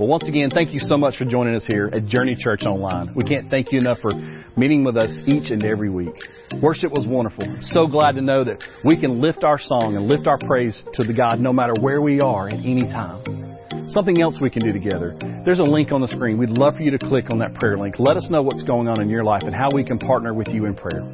[0.00, 3.12] Well, once again, thank you so much for joining us here at Journey Church Online.
[3.14, 4.14] We can't thank you enough for
[4.56, 6.14] meeting with us each and every week.
[6.62, 7.44] Worship was wonderful.
[7.72, 11.06] So glad to know that we can lift our song and lift our praise to
[11.06, 13.90] the God no matter where we are at any time.
[13.90, 15.18] Something else we can do together.
[15.44, 16.38] There's a link on the screen.
[16.38, 17.96] We'd love for you to click on that prayer link.
[17.98, 20.48] Let us know what's going on in your life and how we can partner with
[20.48, 21.04] you in prayer.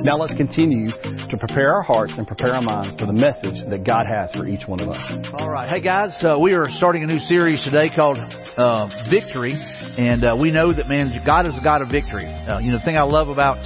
[0.00, 3.82] Now let's continue to prepare our hearts and prepare our minds for the message that
[3.82, 5.02] God has for each one of us.
[5.34, 5.68] All right.
[5.68, 9.54] Hey guys, uh, we are starting a new series today called uh, Victory.
[9.98, 12.26] And uh, we know that, man, God is a God of victory.
[12.26, 13.58] Uh, you know, the thing I love about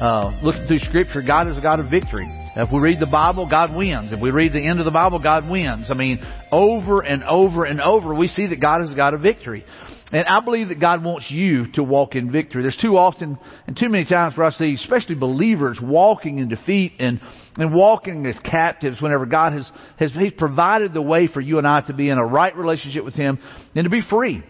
[0.00, 2.28] uh, looking through Scripture, God is a God of victory.
[2.56, 4.10] If we read the Bible, God wins.
[4.10, 5.88] If we read the end of the Bible, God wins.
[5.88, 6.18] I mean,
[6.50, 9.64] over and over and over, we see that God has got a victory.
[10.12, 12.62] And I believe that God wants you to walk in victory.
[12.62, 16.94] There's too often and too many times where I see, especially believers, walking in defeat
[16.98, 17.20] and,
[17.56, 21.66] and walking as captives whenever God has, has He's provided the way for you and
[21.68, 23.38] I to be in a right relationship with Him
[23.76, 24.42] and to be free.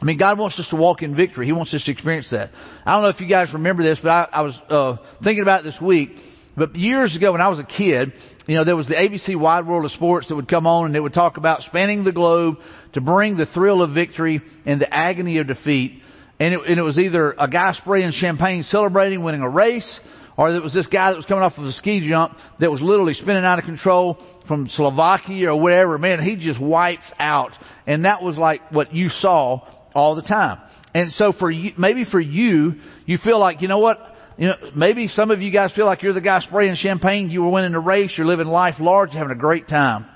[0.00, 1.46] I mean, God wants us to walk in victory.
[1.46, 2.50] He wants us to experience that.
[2.84, 5.60] I don't know if you guys remember this, but I, I was uh, thinking about
[5.60, 6.10] it this week.
[6.58, 8.12] But years ago, when I was a kid,
[8.46, 10.96] you know, there was the ABC Wide World of Sports that would come on and
[10.96, 12.56] it would talk about spanning the globe
[12.94, 16.02] to bring the thrill of victory and the agony of defeat.
[16.40, 20.00] And it, and it was either a guy spraying champagne celebrating winning a race,
[20.36, 22.80] or it was this guy that was coming off of a ski jump that was
[22.80, 25.96] literally spinning out of control from Slovakia or wherever.
[25.98, 27.52] Man, he just wipes out.
[27.86, 29.60] And that was like what you saw
[29.94, 30.58] all the time.
[30.94, 33.98] And so for you, maybe for you, you feel like, you know what?
[34.38, 37.28] You know, maybe some of you guys feel like you're the guy spraying champagne.
[37.28, 38.14] You were winning the race.
[38.16, 39.10] You're living life large.
[39.10, 40.06] You're having a great time.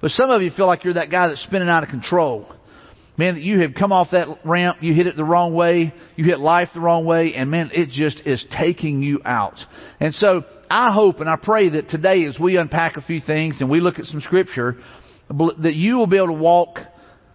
[0.00, 2.54] But some of you feel like you're that guy that's spinning out of control.
[3.16, 4.78] Man, you have come off that ramp.
[4.80, 5.92] You hit it the wrong way.
[6.14, 7.34] You hit life the wrong way.
[7.34, 9.58] And man, it just is taking you out.
[9.98, 13.56] And so I hope and I pray that today as we unpack a few things
[13.58, 14.76] and we look at some scripture,
[15.28, 16.78] that you will be able to walk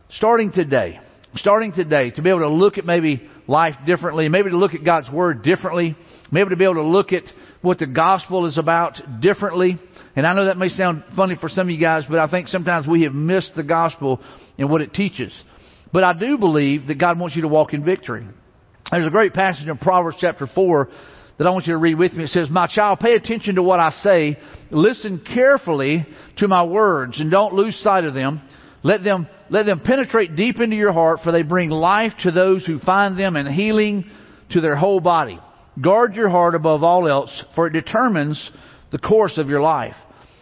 [0.09, 0.99] starting today
[1.35, 4.83] starting today to be able to look at maybe life differently, maybe to look at
[4.83, 5.95] God's Word differently,
[6.31, 7.23] maybe to be able to look at
[7.61, 9.77] what the gospel is about differently.
[10.15, 12.47] And I know that may sound funny for some of you guys, but I think
[12.47, 14.21] sometimes we have missed the gospel
[14.57, 15.33] and what it teaches.
[15.91, 18.25] But I do believe that God wants you to walk in victory.
[18.91, 20.89] There's a great passage in Proverbs chapter 4
[21.37, 22.25] that I want you to read with me.
[22.25, 24.37] It says, My child, pay attention to what I say.
[24.71, 26.05] Listen carefully
[26.37, 28.41] to my words and don't lose sight of them.
[28.83, 32.65] Let them, let them penetrate deep into your heart, for they bring life to those
[32.65, 34.05] who find them and healing
[34.51, 35.39] to their whole body.
[35.81, 38.49] Guard your heart above all else, for it determines
[38.91, 39.95] the course of your life.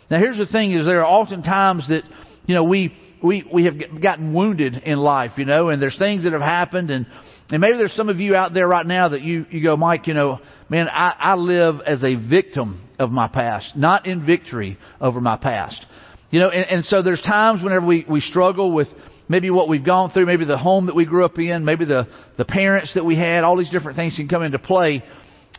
[0.10, 2.04] Now here's the thing is there are often times that,
[2.46, 6.24] you know, we, we, we have gotten wounded in life, you know, and there's things
[6.24, 7.06] that have happened and,
[7.50, 10.08] and maybe there's some of you out there right now that you, you go, Mike,
[10.08, 10.40] you know,
[10.70, 15.38] man, I, I live as a victim of my past, not in victory over my
[15.38, 15.86] past.
[16.30, 18.88] You know, and, and so there's times whenever we, we struggle with
[19.30, 22.08] maybe what we've gone through, maybe the home that we grew up in, maybe the,
[22.38, 25.04] the parents that we had, all these different things can come into play.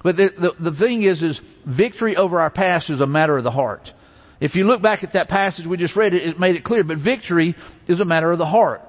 [0.03, 3.45] But the, the, the thing is, is victory over our past is a matter of
[3.45, 3.91] the heart.
[4.41, 6.85] If you look back at that passage we just read, it, it made it clear.
[6.85, 7.57] But victory
[7.89, 8.83] is a matter of the heart.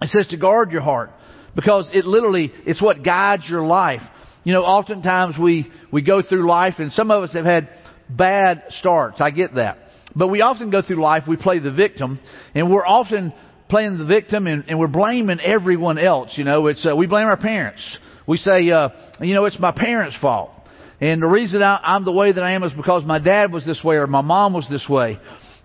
[0.00, 1.10] It says to guard your heart
[1.54, 4.02] because it literally, it's what guides your life.
[4.44, 7.68] You know, oftentimes we, we go through life and some of us have had
[8.08, 9.20] bad starts.
[9.20, 9.78] I get that.
[10.14, 12.18] But we often go through life, we play the victim,
[12.54, 13.34] and we're often
[13.68, 16.32] playing the victim and, and we're blaming everyone else.
[16.36, 17.98] You know, it's, uh, we blame our parents.
[18.28, 18.90] We say, uh,
[19.20, 20.50] you know, it's my parents' fault.
[21.00, 23.64] And the reason I, I'm the way that I am is because my dad was
[23.64, 25.18] this way or my mom was this way.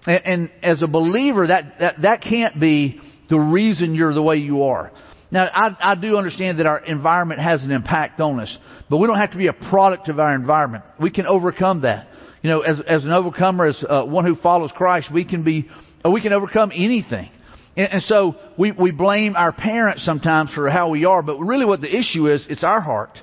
[0.08, 4.38] And, and as a believer, that, that, that can't be the reason you're the way
[4.38, 4.92] you are.
[5.30, 8.56] Now, I, I do understand that our environment has an impact on us,
[8.90, 10.84] but we don't have to be a product of our environment.
[11.00, 12.08] We can overcome that
[12.44, 15.70] you know, as, as an overcomer, as uh, one who follows Christ, we can be,
[16.06, 17.30] uh, we can overcome anything.
[17.76, 21.66] And, and so we, we blame our parents sometimes for how we are, but really
[21.66, 23.18] what the issue is, it's our heart.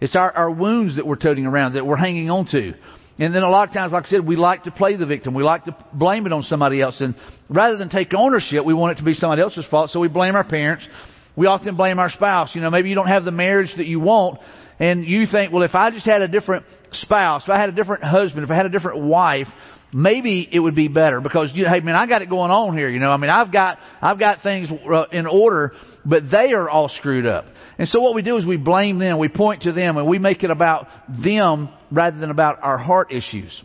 [0.00, 2.74] It's our, our wounds that we're toting around, that we're hanging on to.
[3.20, 5.34] And then a lot of times, like I said, we like to play the victim.
[5.34, 7.00] We like to blame it on somebody else.
[7.00, 7.16] And
[7.48, 9.90] rather than take ownership, we want it to be somebody else's fault.
[9.90, 10.86] So we blame our parents.
[11.34, 12.54] We often blame our spouse.
[12.54, 14.38] You know, maybe you don't have the marriage that you want,
[14.78, 17.72] and you think, well, if I just had a different spouse, if I had a
[17.72, 19.48] different husband, if I had a different wife,
[19.92, 22.88] maybe it would be better because you, hey man, I got it going on here.
[22.88, 25.72] You know, I mean, I've got I've got things uh, in order,
[26.04, 27.46] but they are all screwed up.
[27.78, 30.18] And so what we do is we blame them, we point to them, and we
[30.18, 30.88] make it about
[31.22, 33.62] them rather than about our heart issues.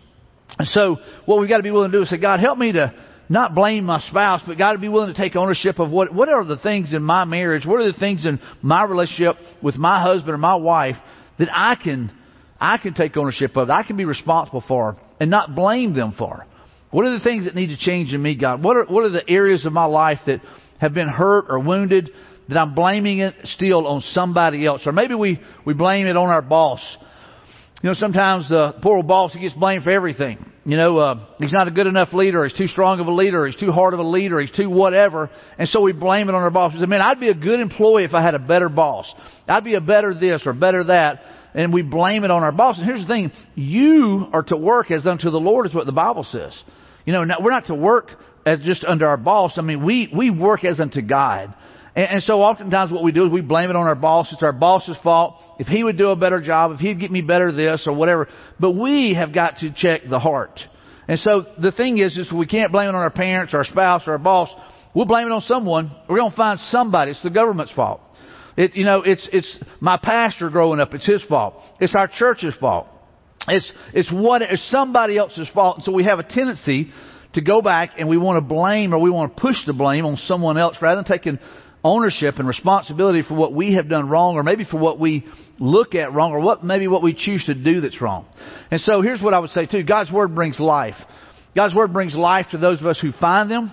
[0.59, 2.71] And so what we've got to be willing to do is say, God, help me
[2.73, 2.93] to
[3.27, 6.29] not blame my spouse, but God to be willing to take ownership of what, what
[6.29, 10.01] are the things in my marriage, what are the things in my relationship with my
[10.01, 10.97] husband or my wife
[11.39, 12.11] that I can,
[12.59, 16.13] I can take ownership of, that I can be responsible for and not blame them
[16.17, 16.45] for.
[16.91, 18.61] What are the things that need to change in me, God?
[18.61, 20.41] What are, what are the areas of my life that
[20.79, 22.11] have been hurt or wounded
[22.49, 24.81] that I'm blaming it still on somebody else.
[24.85, 26.81] Or maybe we, we blame it on our boss.
[27.81, 30.45] You know, sometimes the poor old boss, he gets blamed for everything.
[30.65, 33.45] You know, uh, he's not a good enough leader, he's too strong of a leader,
[33.45, 35.29] he's too hard of a leader, he's too whatever.
[35.57, 36.73] And so we blame it on our boss.
[36.73, 39.13] We say, man, I'd be a good employee if I had a better boss.
[39.47, 41.21] I'd be a better this or better that.
[41.53, 42.77] And we blame it on our boss.
[42.77, 43.31] And here's the thing.
[43.55, 46.59] You are to work as unto the Lord is what the Bible says.
[47.05, 48.11] You know, we're not to work
[48.45, 49.53] as just under our boss.
[49.57, 51.53] I mean, we, we work as unto God.
[51.95, 54.31] And, and so oftentimes what we do is we blame it on our boss.
[54.31, 55.35] It's our boss's fault.
[55.59, 58.27] If he would do a better job, if he'd get me better this or whatever.
[58.59, 60.59] But we have got to check the heart.
[61.07, 64.03] And so the thing is, is we can't blame it on our parents, our spouse,
[64.07, 64.49] or our boss.
[64.95, 65.91] We'll blame it on someone.
[66.07, 67.11] We're going to find somebody.
[67.11, 68.01] It's the government's fault.
[68.55, 70.93] It, you know, it's, it's my pastor growing up.
[70.93, 71.55] It's his fault.
[71.79, 72.87] It's our church's fault.
[73.47, 75.77] It's, it's what, it's somebody else's fault.
[75.77, 76.91] And so we have a tendency
[77.33, 80.05] to go back and we want to blame or we want to push the blame
[80.05, 81.39] on someone else rather than taking
[81.83, 85.25] ownership and responsibility for what we have done wrong or maybe for what we
[85.59, 88.25] look at wrong or what maybe what we choose to do that's wrong.
[88.71, 89.83] And so here's what I would say too.
[89.83, 90.95] God's Word brings life.
[91.55, 93.71] God's Word brings life to those of us who find them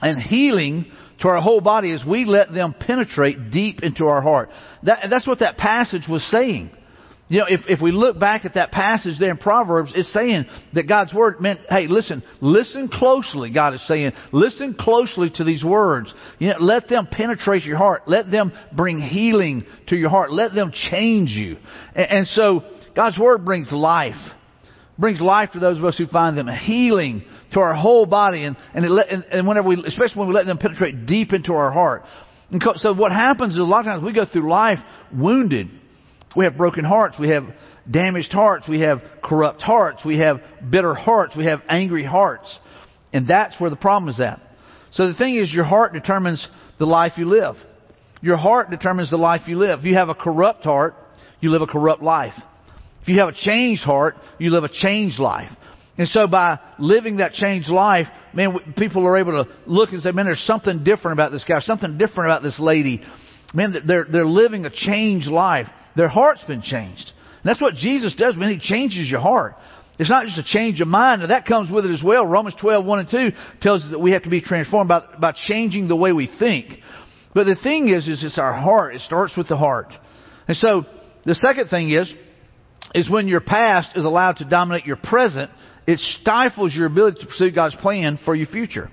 [0.00, 0.86] and healing
[1.20, 4.50] to our whole body as we let them penetrate deep into our heart.
[4.84, 6.70] That, that's what that passage was saying.
[7.30, 10.46] You know, if, if we look back at that passage there in Proverbs, it's saying
[10.72, 14.12] that God's Word meant, hey, listen, listen closely, God is saying.
[14.32, 16.12] Listen closely to these words.
[16.38, 18.04] You know, let them penetrate your heart.
[18.06, 20.32] Let them bring healing to your heart.
[20.32, 21.58] Let them change you.
[21.94, 22.62] And, and so,
[22.96, 24.16] God's Word brings life.
[24.98, 26.48] Brings life to those of us who find them.
[26.48, 28.44] Healing to our whole body.
[28.44, 31.32] And, and, it let, and, and whenever we, especially when we let them penetrate deep
[31.32, 32.04] into our heart.
[32.50, 34.78] And so what happens is a lot of times we go through life
[35.12, 35.68] wounded
[36.36, 37.16] we have broken hearts.
[37.18, 37.44] We have
[37.90, 38.68] damaged hearts.
[38.68, 40.04] We have corrupt hearts.
[40.04, 40.40] We have
[40.70, 41.36] bitter hearts.
[41.36, 42.58] We have angry hearts.
[43.12, 44.40] And that's where the problem is at.
[44.92, 46.46] So the thing is, your heart determines
[46.78, 47.56] the life you live.
[48.20, 49.80] Your heart determines the life you live.
[49.80, 50.94] If you have a corrupt heart,
[51.40, 52.34] you live a corrupt life.
[53.02, 55.50] If you have a changed heart, you live a changed life.
[55.98, 60.12] And so by living that changed life, man, people are able to look and say,
[60.12, 63.02] man, there's something different about this guy, something different about this lady.
[63.52, 65.66] Man, they're, they're living a changed life.
[65.96, 67.10] Their heart's been changed.
[67.42, 69.56] And that's what Jesus does when He changes your heart.
[69.98, 71.22] It's not just a change of mind.
[71.22, 72.24] Now that comes with it as well.
[72.24, 73.30] Romans 12, 1 and 2
[73.60, 76.78] tells us that we have to be transformed by, by changing the way we think.
[77.34, 78.94] But the thing is, is it's our heart.
[78.94, 79.92] It starts with the heart.
[80.46, 80.84] And so,
[81.24, 82.12] the second thing is,
[82.94, 85.50] is when your past is allowed to dominate your present,
[85.88, 88.90] it stifles your ability to pursue God's plan for your future.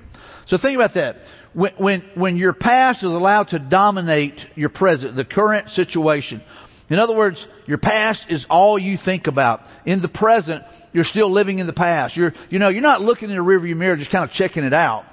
[0.48, 1.18] So think about that.
[1.54, 6.42] When, when, when your past is allowed to dominate your present, the current situation,
[6.90, 9.60] in other words, your past is all you think about.
[9.86, 10.64] In the present,
[10.94, 12.16] you're still living in the past.
[12.16, 14.74] You're, you know, you're not looking in the rearview mirror just kind of checking it
[14.74, 15.04] out.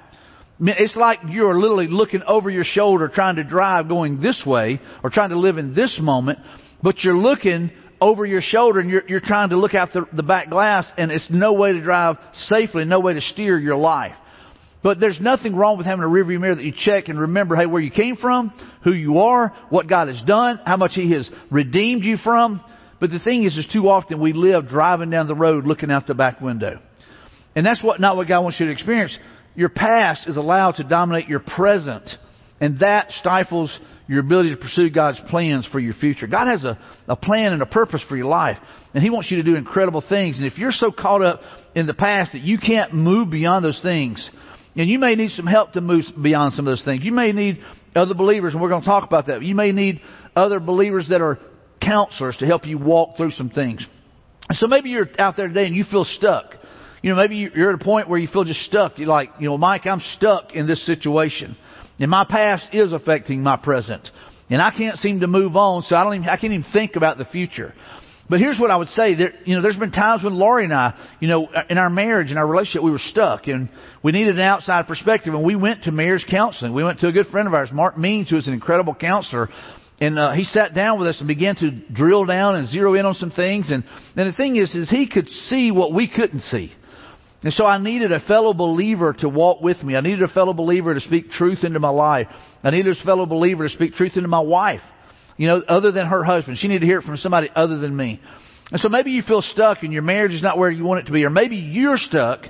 [0.61, 5.09] It's like you're literally looking over your shoulder trying to drive going this way or
[5.09, 6.39] trying to live in this moment,
[6.81, 7.71] but you're looking
[8.03, 11.11] over your shoulder and you're, you're trying to look out the, the back glass and
[11.11, 12.17] it's no way to drive
[12.47, 14.15] safely, no way to steer your life.
[14.83, 17.65] But there's nothing wrong with having a rearview mirror that you check and remember, hey,
[17.65, 18.51] where you came from,
[18.83, 22.61] who you are, what God has done, how much He has redeemed you from.
[22.99, 26.05] But the thing is, is too often we live driving down the road looking out
[26.05, 26.79] the back window.
[27.55, 29.17] And that's what, not what God wants you to experience.
[29.55, 32.09] Your past is allowed to dominate your present.
[32.59, 36.27] And that stifles your ability to pursue God's plans for your future.
[36.27, 38.57] God has a, a plan and a purpose for your life.
[38.93, 40.37] And He wants you to do incredible things.
[40.37, 41.41] And if you're so caught up
[41.75, 44.29] in the past that you can't move beyond those things,
[44.75, 47.03] and you may need some help to move beyond some of those things.
[47.03, 47.59] You may need
[47.95, 49.43] other believers, and we're going to talk about that.
[49.43, 50.01] You may need
[50.35, 51.37] other believers that are
[51.81, 53.85] counselors to help you walk through some things.
[54.51, 56.45] So maybe you're out there today and you feel stuck.
[57.01, 58.97] You know, maybe you're at a point where you feel just stuck.
[58.97, 61.57] You're like, you know, Mike, I'm stuck in this situation.
[61.99, 64.09] And my past is affecting my present.
[64.49, 66.95] And I can't seem to move on, so I don't even, I can't even think
[66.95, 67.73] about the future.
[68.29, 69.15] But here's what I would say.
[69.15, 72.29] There, you know, there's been times when Laurie and I, you know, in our marriage
[72.29, 73.69] and our relationship, we were stuck and
[74.01, 75.33] we needed an outside perspective.
[75.33, 76.73] And we went to marriage counseling.
[76.73, 79.49] We went to a good friend of ours, Mark Means, who is an incredible counselor.
[79.99, 83.05] And uh, he sat down with us and began to drill down and zero in
[83.05, 83.71] on some things.
[83.71, 83.83] And,
[84.15, 86.71] and the thing is, is he could see what we couldn't see.
[87.43, 89.95] And so I needed a fellow believer to walk with me.
[89.95, 92.27] I needed a fellow believer to speak truth into my life.
[92.63, 94.81] I needed a fellow believer to speak truth into my wife
[95.37, 96.57] you know, other than her husband.
[96.57, 98.21] She needed to hear it from somebody other than me.
[98.71, 101.05] And so maybe you feel stuck and your marriage is not where you want it
[101.07, 102.41] to be, or maybe you're stuck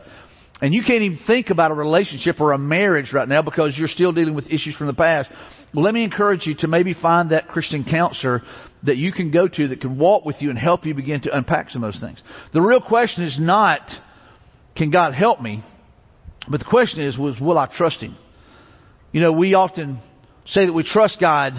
[0.61, 3.87] and you can't even think about a relationship or a marriage right now because you're
[3.87, 5.29] still dealing with issues from the past.
[5.73, 8.41] Well, let me encourage you to maybe find that Christian counselor
[8.83, 11.35] that you can go to that can walk with you and help you begin to
[11.35, 12.21] unpack some of those things.
[12.53, 13.81] The real question is not,
[14.75, 15.63] can God help me?
[16.49, 18.17] But the question is, was, will I trust Him?
[19.11, 20.01] You know, we often
[20.45, 21.53] say that we trust God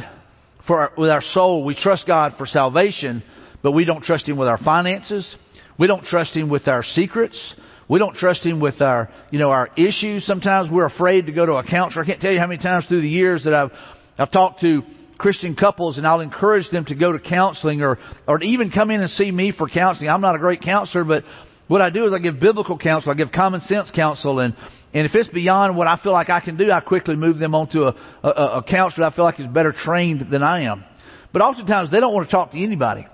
[0.67, 1.65] for our, with our soul.
[1.65, 3.23] We trust God for salvation,
[3.63, 5.37] but we don't trust Him with our finances.
[5.79, 7.55] We don't trust Him with our secrets.
[7.89, 10.27] We don't trust Him with our, you know, our issues.
[10.27, 12.03] Sometimes we're afraid to go to a counselor.
[12.03, 13.71] I can't tell you how many times through the years that I've,
[14.19, 14.83] I've talked to
[15.19, 19.01] Christian couples and I'll encourage them to go to counseling or, or even come in
[19.01, 20.11] and see me for counseling.
[20.11, 21.25] I'm not a great counselor, but
[21.67, 24.55] what I do is I give biblical counsel, I give common sense counsel, and,
[24.93, 27.55] and if it's beyond what I feel like I can do, I quickly move them
[27.55, 30.85] on to a, a, a counselor I feel like is better trained than I am.
[31.33, 33.07] But oftentimes they don't want to talk to anybody.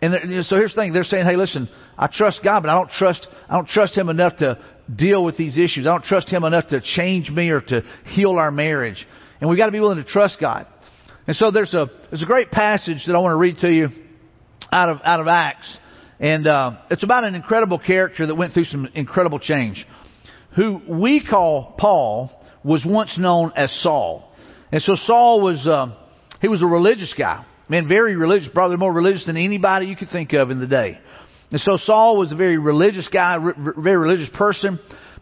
[0.00, 2.70] And you know, so here's the thing: they're saying, "Hey, listen, I trust God, but
[2.70, 4.58] I don't trust I don't trust Him enough to
[4.94, 5.86] deal with these issues.
[5.86, 7.82] I don't trust Him enough to change me or to
[8.14, 9.06] heal our marriage."
[9.40, 10.66] And we've got to be willing to trust God.
[11.26, 13.88] And so there's a there's a great passage that I want to read to you
[14.72, 15.76] out of out of Acts,
[16.20, 19.86] and uh, it's about an incredible character that went through some incredible change,
[20.56, 22.30] who we call Paul
[22.64, 24.32] was once known as Saul,
[24.72, 25.96] and so Saul was uh,
[26.40, 30.10] he was a religious guy, man, very religious, probably more religious than anybody you could
[30.10, 30.98] think of in the day.
[31.50, 34.78] And so Saul was a very religious guy, very religious person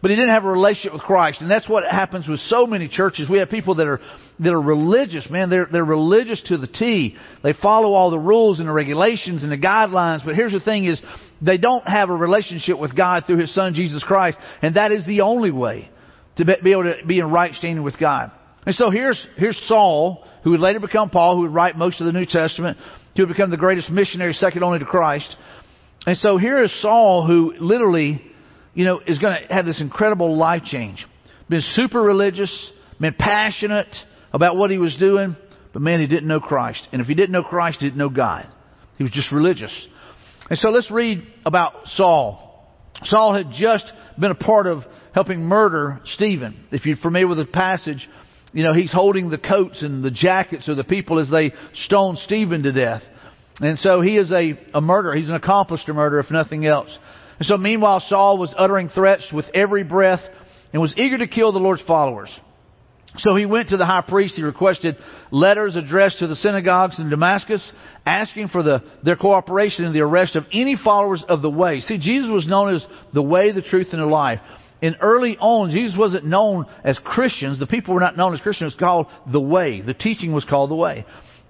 [0.07, 1.41] but he didn't have a relationship with Christ.
[1.41, 3.29] And that's what happens with so many churches.
[3.29, 3.99] We have people that are,
[4.39, 5.51] that are religious, man.
[5.51, 7.17] They're, they're religious to the T.
[7.43, 10.25] They follow all the rules and the regulations and the guidelines.
[10.25, 11.03] But here's the thing is,
[11.43, 14.39] they don't have a relationship with God through His Son, Jesus Christ.
[14.63, 15.91] And that is the only way
[16.37, 18.31] to be able to be in right standing with God.
[18.65, 22.07] And so here's, here's Saul, who would later become Paul, who would write most of
[22.07, 22.79] the New Testament,
[23.17, 25.35] who would become the greatest missionary second only to Christ.
[26.07, 28.23] And so here is Saul, who literally
[28.76, 31.04] you know, is going to have this incredible life change.
[31.49, 33.88] Been super religious, been passionate
[34.35, 35.35] about what he was doing,
[35.73, 36.87] but man, he didn't know Christ.
[36.92, 38.47] And if he didn't know Christ, he didn't know God.
[38.99, 39.73] He was just religious.
[40.50, 42.71] And so let's read about Saul.
[43.04, 43.90] Saul had just
[44.21, 44.83] been a part of
[45.14, 46.66] helping murder Stephen.
[46.71, 48.06] If you're familiar with the passage,
[48.52, 52.16] you know, he's holding the coats and the jackets of the people as they stone
[52.16, 53.02] Stephen to death.
[53.59, 55.16] And so he is a, a murderer.
[55.16, 56.90] He's an accomplished murderer, if nothing else.
[57.38, 60.21] And so meanwhile, Saul was uttering threats with every breath
[60.73, 62.31] and was eager to kill the Lord's followers.
[63.19, 64.35] So he went to the high priest.
[64.35, 64.97] He requested
[65.31, 67.62] letters addressed to the synagogues in Damascus,
[68.05, 71.81] asking for the, their cooperation in the arrest of any followers of the way.
[71.81, 74.40] See, Jesus was known as the way, the truth, and the life.
[74.83, 77.59] In early on, Jesus wasn't known as Christians.
[77.59, 78.73] The people were not known as Christians.
[78.73, 79.81] It was called the way.
[79.81, 81.07] The teaching was called the way.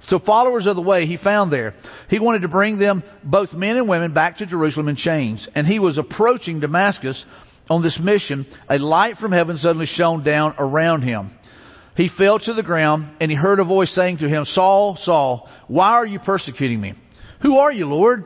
[0.09, 1.75] So followers of the way he found there.
[2.09, 5.47] He wanted to bring them, both men and women, back to Jerusalem in chains.
[5.55, 7.25] And he was approaching Damascus
[7.69, 8.47] on this mission.
[8.69, 11.37] A light from heaven suddenly shone down around him.
[11.97, 15.49] He fell to the ground and he heard a voice saying to him, Saul, Saul,
[15.67, 16.95] why are you persecuting me?
[17.43, 18.25] Who are you, Lord?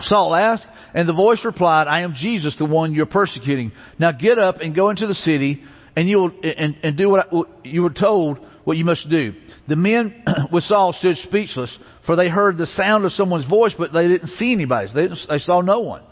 [0.00, 3.72] Saul asked, and the voice replied, I am Jesus, the one you're persecuting.
[3.98, 5.62] Now get up and go into the city
[5.96, 9.34] and you will, and, and do what, I, you were told what you must do.
[9.68, 13.92] The men with Saul stood speechless, for they heard the sound of someone's voice, but
[13.92, 14.88] they didn't see anybody.
[14.94, 16.02] They, they saw no one.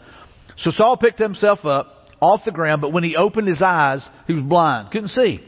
[0.57, 4.33] So Saul picked himself up off the ground, but when he opened his eyes, he
[4.33, 5.43] was blind, couldn't see.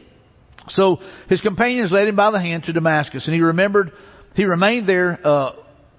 [0.69, 0.99] So
[1.29, 3.91] his companions led him by the hand to Damascus, and he remembered
[4.35, 5.51] he remained there, uh,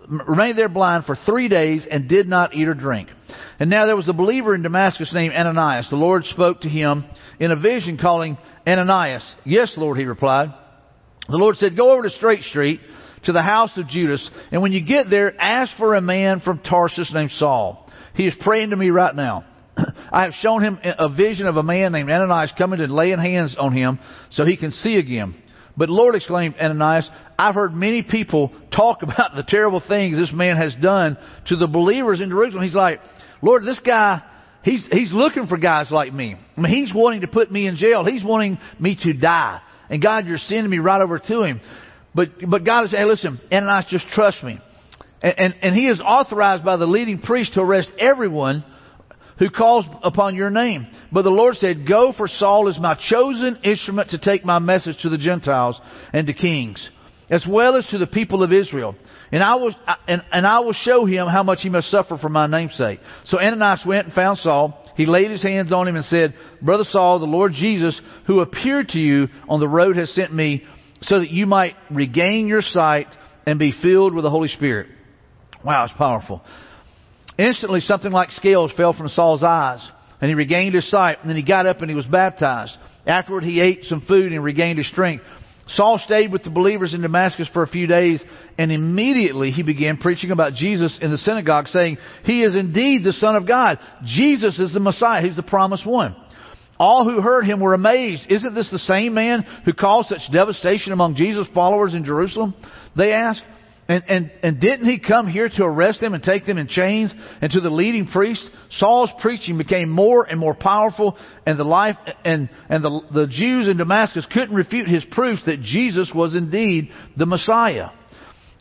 [0.09, 3.09] remained there blind for three days and did not eat or drink.
[3.59, 5.89] And now there was a believer in Damascus named Ananias.
[5.91, 7.05] The Lord spoke to him
[7.39, 9.25] in a vision, calling Ananias.
[9.45, 10.51] Yes, Lord, he replied.
[11.31, 12.81] The Lord said, Go over to Straight Street
[13.25, 16.59] to the house of Judas, and when you get there, ask for a man from
[16.59, 17.87] Tarsus named Saul.
[18.15, 19.45] He is praying to me right now.
[20.13, 23.57] I have shown him a vision of a man named Ananias coming and laying hands
[23.59, 23.99] on him
[24.31, 25.41] so he can see again.
[25.77, 27.09] But Lord exclaimed Ananias,
[27.39, 31.67] I've heard many people talk about the terrible things this man has done to the
[31.67, 32.65] believers in Jerusalem.
[32.65, 33.01] He's like,
[33.43, 34.23] Lord, this guy,
[34.63, 36.37] he's, he's looking for guys like me.
[36.57, 38.05] I mean, he's wanting to put me in jail.
[38.05, 39.61] He's wanting me to die.
[39.91, 41.61] And God, you're sending me right over to him.
[42.15, 44.59] But, but God is hey, listen, Ananias, just trust me.
[45.23, 48.65] And, and, and he is authorized by the leading priest to arrest everyone
[49.39, 50.87] who calls upon your name.
[51.13, 54.99] But the Lord said, Go, for Saul is my chosen instrument to take my message
[55.03, 55.81] to the Gentiles
[56.13, 56.89] and to kings,
[57.29, 58.95] as well as to the people of Israel.
[59.33, 59.75] And I will,
[60.07, 63.01] and, and I will show him how much he must suffer for my namesake.
[63.27, 66.85] So Ananias went and found Saul he laid his hands on him and said, Brother
[66.89, 70.65] Saul, the Lord Jesus, who appeared to you on the road, has sent me
[71.03, 73.09] so that you might regain your sight
[73.47, 74.89] and be filled with the Holy Spirit.
[75.65, 76.43] Wow, it's powerful.
[77.39, 79.87] Instantly, something like scales fell from Saul's eyes,
[80.21, 81.19] and he regained his sight.
[81.21, 82.77] And then he got up and he was baptized.
[83.07, 85.25] Afterward, he ate some food and regained his strength.
[85.75, 88.23] Saul stayed with the believers in Damascus for a few days,
[88.59, 93.13] and immediately he began preaching about Jesus in the synagogue, saying, He is indeed the
[93.13, 93.79] Son of God.
[94.05, 95.23] Jesus is the Messiah.
[95.23, 96.17] He's the promised one.
[96.79, 98.27] All who heard him were amazed.
[98.31, 102.55] Isn't this the same man who caused such devastation among Jesus' followers in Jerusalem?
[102.97, 103.43] They asked.
[103.91, 107.11] And, and, and didn't he come here to arrest them and take them in chains
[107.43, 108.49] and to the leading priests?
[108.79, 113.67] Saul's preaching became more and more powerful and the life, and, and the, the Jews
[113.67, 117.89] in Damascus couldn't refute his proofs that Jesus was indeed the Messiah.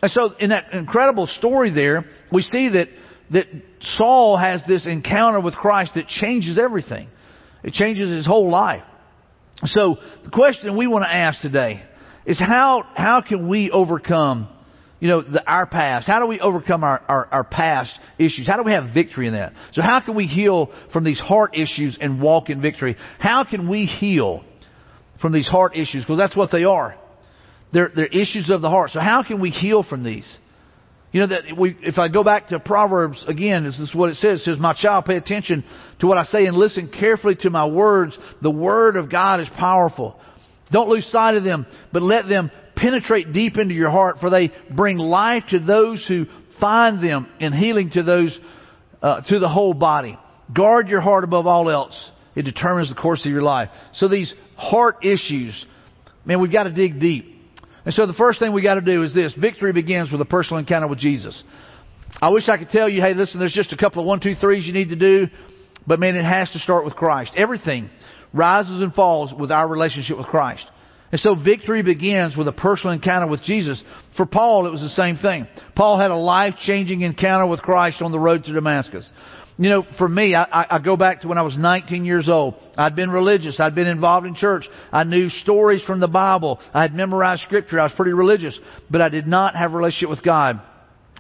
[0.02, 2.88] And so in that incredible story there, we see that,
[3.30, 3.46] that
[3.98, 7.08] Saul has this encounter with Christ that changes everything.
[7.64, 8.82] It changes his whole life.
[9.66, 11.84] So the question we want to ask today
[12.26, 14.56] is how, how can we overcome
[15.00, 16.08] you know, the, our past?
[16.08, 18.48] How do we overcome our, our, our past issues?
[18.48, 19.54] How do we have victory in that?
[19.72, 22.98] So how can we heal from these heart issues and walk in victory?
[23.18, 24.44] How can we heal
[25.22, 26.04] from these heart issues?
[26.04, 26.96] Because that's what they are.
[27.72, 28.92] They're, they're issues of the heart.
[28.92, 30.28] So how can we heal from these?
[31.12, 34.18] You know that we, if I go back to Proverbs again, this is what it
[34.18, 34.42] says.
[34.42, 35.64] It says, "My child, pay attention
[36.00, 38.16] to what I say and listen carefully to my words.
[38.44, 40.20] The word of God is powerful.
[40.72, 44.52] Don't lose sight of them, but let them penetrate deep into your heart, for they
[44.76, 46.26] bring life to those who
[46.60, 48.38] find them and healing to those,
[49.02, 50.18] uh, to the whole body.
[50.56, 52.12] Guard your heart above all else.
[52.36, 53.70] It determines the course of your life.
[53.94, 55.66] So these heart issues,
[56.26, 57.36] man, we've got to dig deep.
[57.86, 59.34] And so the first thing we got to do is this.
[59.34, 61.44] Victory begins with a personal encounter with Jesus.
[62.22, 64.36] I wish I could tell you, hey, listen, there's just a couple of one, two,
[64.36, 65.28] threes you need to do,
[65.86, 67.32] but man, it has to start with Christ.
[67.36, 67.90] Everything
[68.34, 70.66] rises and falls with our relationship with Christ.
[71.12, 73.82] And so victory begins with a personal encounter with Jesus.
[74.16, 75.48] For Paul, it was the same thing.
[75.76, 79.10] Paul had a life-changing encounter with Christ on the road to Damascus.
[79.58, 82.56] You know, for me, I, I go back to when I was 19 years old.
[82.78, 83.60] I'd been religious.
[83.60, 84.70] I'd been involved in church.
[84.92, 86.62] I knew stories from the Bible.
[86.74, 87.78] I had memorized scripture.
[87.80, 88.58] I was pretty religious.
[88.90, 90.62] But I did not have a relationship with God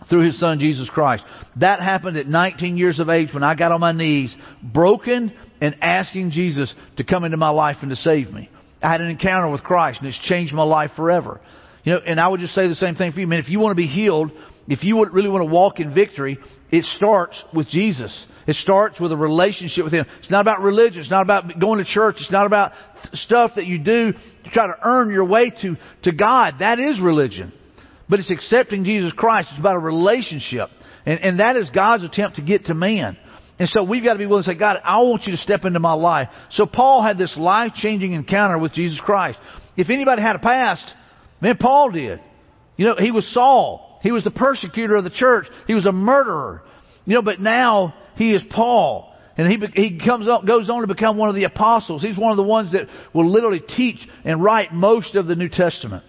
[0.08, 1.26] through His Son, Jesus Christ.
[1.58, 5.76] That happened at 19 years of age when I got on my knees, broken and
[5.82, 8.50] asking Jesus to come into my life and to save me.
[8.82, 11.42] I had an encounter with Christ and it's changed my life forever.
[11.84, 13.28] You know, and I would just say the same thing for you.
[13.28, 14.32] Man, if you want to be healed,
[14.68, 16.38] if you really want to walk in victory,
[16.72, 18.26] it starts with Jesus.
[18.46, 20.06] It starts with a relationship with Him.
[20.20, 21.02] It's not about religion.
[21.02, 22.18] It's not about going to church.
[22.20, 22.74] It's not about
[23.14, 26.56] stuff that you do to try to earn your way to, to God.
[26.60, 27.54] That is religion.
[28.08, 29.50] But it's accepting Jesus Christ.
[29.52, 30.70] It's about a relationship.
[31.06, 33.18] And, and that is God's attempt to get to man.
[33.60, 35.66] And so we've got to be willing to say, God, I want you to step
[35.66, 36.30] into my life.
[36.52, 39.38] So Paul had this life-changing encounter with Jesus Christ.
[39.76, 40.94] If anybody had a past,
[41.42, 42.22] man, Paul did.
[42.78, 44.00] You know, he was Saul.
[44.02, 45.46] He was the persecutor of the church.
[45.68, 46.64] He was a murderer.
[47.06, 49.14] You know, but now he is Paul.
[49.38, 52.02] And he, he comes up, goes on to become one of the apostles.
[52.02, 55.50] He's one of the ones that will literally teach and write most of the New
[55.50, 56.04] Testament.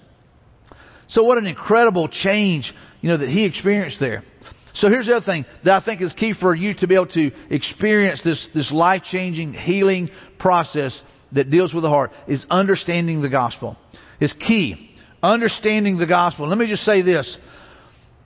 [1.08, 4.22] So what an incredible change, you know, that he experienced there.
[4.74, 7.08] So here's the other thing that I think is key for you to be able
[7.08, 10.98] to experience this, this life changing healing process
[11.32, 13.76] that deals with the heart is understanding the gospel.
[14.20, 14.96] Is key.
[15.22, 16.48] Understanding the gospel.
[16.48, 17.36] Let me just say this.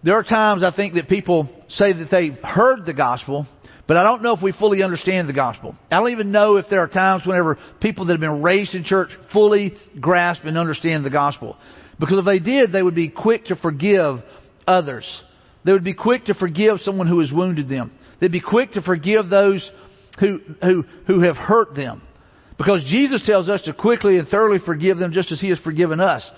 [0.02, 3.46] There are times I think that people say that they've heard the gospel,
[3.88, 5.74] but I don't know if we fully understand the gospel.
[5.90, 8.84] I don't even know if there are times whenever people that have been raised in
[8.84, 11.56] church fully grasp and understand the gospel.
[11.98, 14.16] Because if they did, they would be quick to forgive
[14.66, 15.06] others
[15.64, 17.96] they would be quick to forgive someone who has wounded them.
[18.20, 19.68] They'd be quick to forgive those
[20.20, 22.02] who, who, who have hurt them.
[22.56, 26.00] Because Jesus tells us to quickly and thoroughly forgive them just as He has forgiven
[26.00, 26.28] us.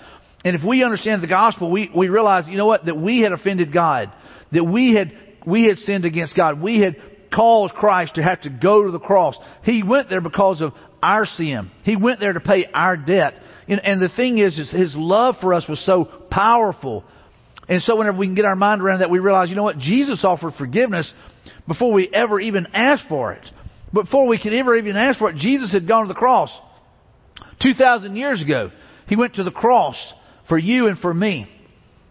[0.44, 3.32] And if we understand the gospel, we, we realize, you know what, that we had
[3.32, 4.12] offended God.
[4.52, 5.12] That we had,
[5.44, 6.60] we had sinned against God.
[6.60, 6.96] We had
[7.34, 9.36] caused Christ to have to go to the cross.
[9.64, 11.70] He went there because of our sin.
[11.82, 13.34] He went there to pay our debt.
[13.68, 17.04] And, and the thing is, is, His love for us was so powerful
[17.68, 19.78] and so whenever we can get our mind around that, we realize, you know what?
[19.78, 21.12] Jesus offered forgiveness
[21.66, 23.44] before we ever even asked for it.
[23.92, 26.50] Before we could ever even ask for it, Jesus had gone to the cross.
[27.62, 28.70] 2,000 years ago,
[29.08, 29.96] He went to the cross
[30.48, 31.46] for you and for me.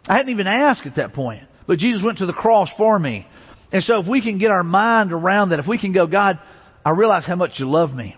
[0.07, 3.25] I hadn't even asked at that point, but Jesus went to the cross for me.
[3.71, 6.39] And so if we can get our mind around that, if we can go, God,
[6.83, 8.15] I realize how much you love me.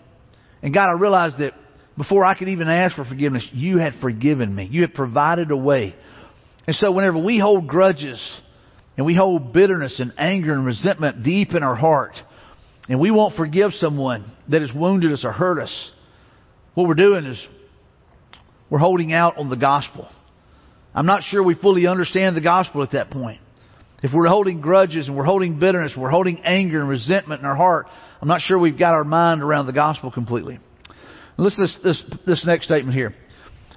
[0.62, 1.54] And God, I realize that
[1.98, 4.68] before I could even ask for forgiveness, you had forgiven me.
[4.70, 5.96] You had provided a way
[6.68, 8.22] and so whenever we hold grudges
[8.98, 12.14] and we hold bitterness and anger and resentment deep in our heart,
[12.90, 15.92] and we won't forgive someone that has wounded us or hurt us,
[16.74, 17.48] what we're doing is
[18.70, 20.08] we're holding out on the gospel.
[20.94, 23.40] I'm not sure we fully understand the gospel at that point.
[24.04, 27.56] If we're holding grudges and we're holding bitterness, we're holding anger and resentment in our
[27.56, 27.88] heart,
[28.22, 30.60] I'm not sure we've got our mind around the gospel completely.
[31.38, 33.14] Listen to this, this, this next statement here.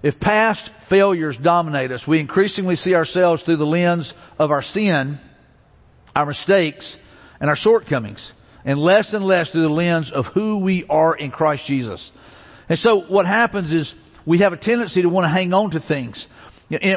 [0.03, 5.19] If past failures dominate us, we increasingly see ourselves through the lens of our sin,
[6.15, 6.97] our mistakes,
[7.41, 8.33] and our shortcomings.
[8.65, 12.11] and less and less through the lens of who we are in Christ Jesus.
[12.69, 13.93] And so what happens is
[14.27, 16.27] we have a tendency to want to hang on to things.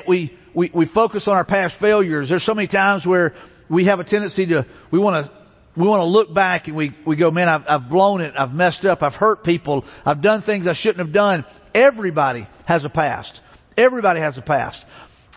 [0.07, 2.29] We, we, we focus on our past failures.
[2.29, 3.33] There's so many times where
[3.69, 5.42] we have a tendency to, we want to,
[5.75, 8.33] we want to look back and we, we go, man, I've, I've blown it.
[8.37, 9.01] I've messed up.
[9.01, 9.83] I've hurt people.
[10.05, 11.45] I've done things I shouldn't have done.
[11.73, 13.39] Everybody has a past.
[13.75, 14.83] Everybody has a past.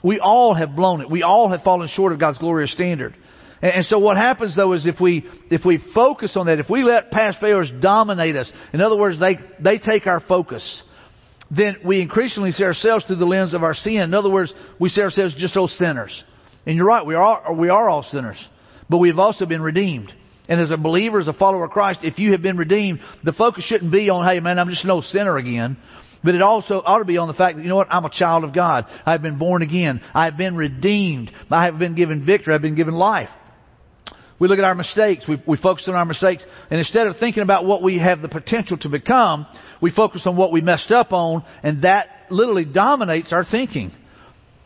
[0.05, 1.11] We all have blown it.
[1.11, 3.17] We all have fallen short of God's glorious standard.
[3.63, 6.69] And, and so what happens though is if we, if we focus on that, if
[6.69, 10.83] we let past failures dominate us, in other words, they, they take our focus,
[11.51, 14.01] then we increasingly see ourselves through the lens of our sin.
[14.01, 16.25] In other words, we see ourselves just old sinners.
[16.67, 18.37] And you're right, we are, we are all sinners.
[18.91, 20.13] But we've also been redeemed.
[20.49, 23.33] And as a believer, as a follower of Christ, if you have been redeemed, the
[23.33, 25.77] focus shouldn't be on, hey man, I'm just no sinner again.
[26.25, 28.11] But it also ought to be on the fact that, you know what, I'm a
[28.11, 28.87] child of God.
[29.05, 30.01] I've been born again.
[30.15, 31.31] I've been redeemed.
[31.51, 32.55] I have been given victory.
[32.55, 33.29] I've been given life.
[34.39, 35.25] We look at our mistakes.
[35.29, 36.45] We, we focus on our mistakes.
[36.71, 39.47] And instead of thinking about what we have the potential to become,
[39.81, 43.93] we focus on what we messed up on, and that literally dominates our thinking.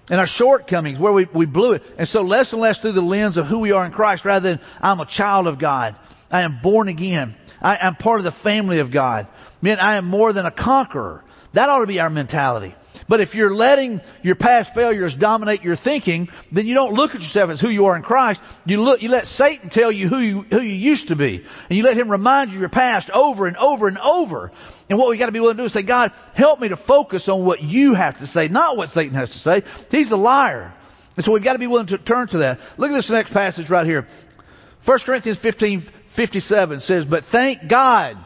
[0.09, 1.83] And our shortcomings, where we, we blew it.
[1.99, 4.51] And so less and less through the lens of who we are in Christ, rather
[4.51, 5.97] than I'm a child of God.
[6.31, 7.37] I am born again.
[7.61, 9.29] I am part of the family of God.
[9.63, 11.25] Man, I am more than a conqueror.
[11.55, 12.75] That ought to be our mentality.
[13.09, 17.21] But if you're letting your past failures dominate your thinking, then you don't look at
[17.21, 18.41] yourself as who you are in Christ.
[18.65, 21.45] You look, you let Satan tell you who you, who you used to be.
[21.69, 24.53] And you let him remind you of your past over and over and over.
[24.89, 27.29] And what we gotta be willing to do is say, God, help me to focus
[27.29, 29.63] on what you have to say, not what Satan has to say.
[29.91, 30.75] He's a liar.
[31.17, 32.59] And so we've got to be willing to turn to that.
[32.79, 34.07] Look at this next passage right here.
[34.87, 35.87] 1 Corinthians 15,
[36.17, 38.17] 57 says, But thank God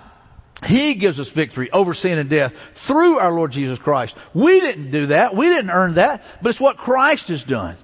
[0.65, 2.53] he gives us victory over sin and death
[2.87, 4.15] through our Lord Jesus Christ.
[4.35, 5.37] We didn't do that.
[5.37, 6.23] We didn't earn that.
[6.43, 7.77] But it's what Christ has done.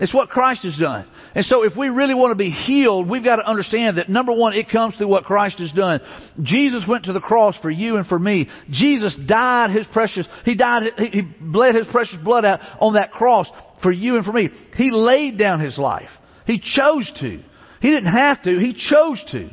[0.00, 1.06] It's what Christ has done.
[1.36, 4.32] And so if we really want to be healed, we've got to understand that number
[4.32, 6.00] one, it comes through what Christ has done.
[6.42, 8.48] Jesus went to the cross for you and for me.
[8.70, 13.46] Jesus died his precious, he died, he bled his precious blood out on that cross
[13.82, 14.50] for you and for me.
[14.76, 16.10] He laid down his life.
[16.44, 17.40] He chose to.
[17.80, 18.58] He didn't have to.
[18.58, 19.50] He chose to.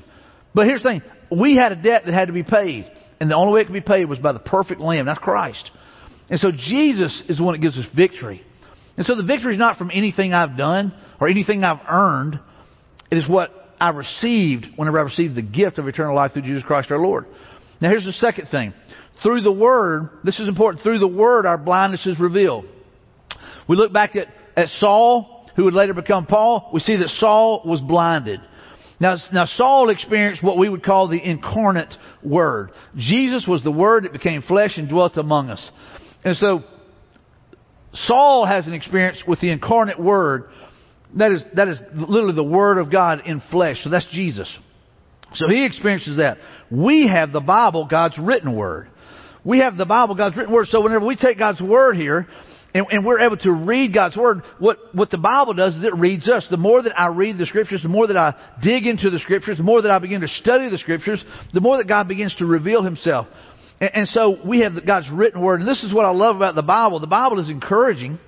[0.55, 2.91] But here's the thing we had a debt that had to be paid.
[3.19, 5.05] And the only way it could be paid was by the perfect Lamb.
[5.05, 5.69] That's Christ.
[6.29, 8.41] And so Jesus is the one that gives us victory.
[8.97, 12.39] And so the victory is not from anything I've done or anything I've earned.
[13.11, 16.63] It is what I received whenever I received the gift of eternal life through Jesus
[16.63, 17.25] Christ our Lord.
[17.79, 18.73] Now here's the second thing.
[19.23, 22.65] Through the Word, this is important, through the Word our blindness is revealed.
[23.67, 26.71] We look back at, at Saul, who would later become Paul.
[26.73, 28.39] We see that Saul was blinded.
[29.01, 31.91] Now, now Saul experienced what we would call the incarnate
[32.23, 32.69] Word.
[32.95, 35.71] Jesus was the Word that became flesh and dwelt among us.
[36.23, 36.61] And so,
[37.93, 40.51] Saul has an experience with the incarnate Word.
[41.17, 43.77] That is, that is literally the Word of God in flesh.
[43.83, 44.47] So that's Jesus.
[45.33, 46.37] So he experiences that.
[46.69, 48.87] We have the Bible, God's written Word.
[49.43, 50.67] We have the Bible, God's written Word.
[50.67, 52.27] So whenever we take God's Word here,
[52.73, 54.43] and, and, we're able to read God's Word.
[54.59, 56.47] What, what the Bible does is it reads us.
[56.49, 59.57] The more that I read the Scriptures, the more that I dig into the Scriptures,
[59.57, 62.45] the more that I begin to study the Scriptures, the more that God begins to
[62.45, 63.27] reveal Himself.
[63.81, 65.59] And, and so we have God's written Word.
[65.59, 66.99] And this is what I love about the Bible.
[66.99, 68.19] The Bible is encouraging.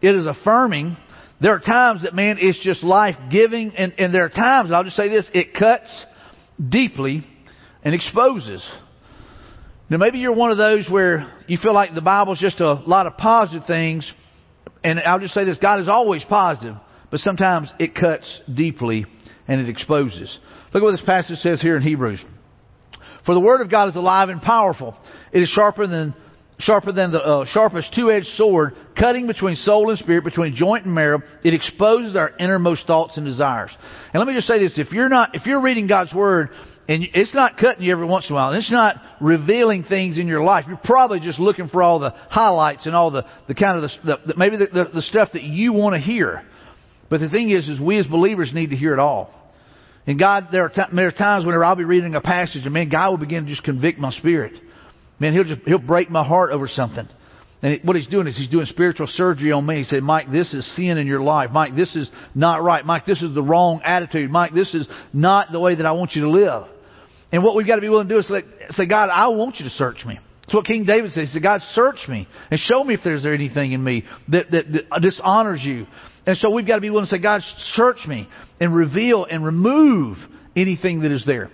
[0.00, 0.96] It is affirming.
[1.40, 3.76] There are times that, man, it's just life-giving.
[3.76, 6.06] And, and there are times, I'll just say this, it cuts
[6.66, 7.26] deeply
[7.84, 8.66] and exposes.
[9.92, 13.06] Now maybe you're one of those where you feel like the Bible's just a lot
[13.06, 14.10] of positive things,
[14.82, 16.76] and I'll just say this, God is always positive,
[17.10, 19.04] but sometimes it cuts deeply
[19.46, 20.38] and it exposes.
[20.72, 22.24] Look at what this passage says here in Hebrews.
[23.26, 24.98] For the word of God is alive and powerful.
[25.30, 26.14] It is sharper than
[26.58, 30.94] sharper than the uh, sharpest two-edged sword, cutting between soul and spirit, between joint and
[30.94, 31.20] marrow.
[31.44, 33.70] It exposes our innermost thoughts and desires.
[34.14, 36.48] And let me just say this: if you're not, if you're reading God's word
[36.88, 38.48] and it's not cutting you every once in a while.
[38.48, 40.64] And it's not revealing things in your life.
[40.66, 44.18] You're probably just looking for all the highlights and all the, the kind of the,
[44.26, 46.42] the maybe the, the, the stuff that you want to hear.
[47.08, 49.30] But the thing is, is we as believers need to hear it all.
[50.06, 52.74] And God, there are, t- there are times whenever I'll be reading a passage and
[52.74, 54.54] man, God will begin to just convict my spirit.
[55.20, 57.06] Man, He'll just, He'll break my heart over something.
[57.62, 59.76] And what he's doing is he's doing spiritual surgery on me.
[59.76, 61.50] He said, Mike, this is sin in your life.
[61.52, 62.84] Mike, this is not right.
[62.84, 64.30] Mike, this is the wrong attitude.
[64.32, 66.64] Mike, this is not the way that I want you to live.
[67.32, 69.56] And what we've got to be willing to do is say, say God, I want
[69.58, 70.18] you to search me.
[70.42, 71.28] That's what King David says.
[71.28, 74.64] He said, God, search me and show me if there's anything in me that, that,
[74.72, 75.86] that dishonors you.
[76.26, 77.40] And so we've got to be willing to say, God,
[77.74, 78.28] search me
[78.60, 80.18] and reveal and remove
[80.54, 81.50] anything that is there.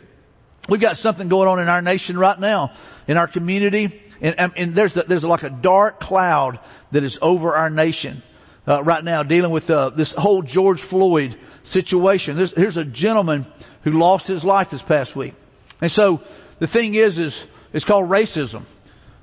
[0.68, 2.72] We've got something going on in our nation right now,
[3.06, 3.88] in our community,
[4.20, 6.58] and, and there's a, there's like a dark cloud
[6.92, 8.22] that is over our nation
[8.66, 12.36] uh, right now, dealing with uh, this whole George Floyd situation.
[12.36, 13.50] There's, here's a gentleman
[13.84, 15.34] who lost his life this past week.
[15.80, 16.20] And so
[16.60, 18.66] the thing is, is it's called racism.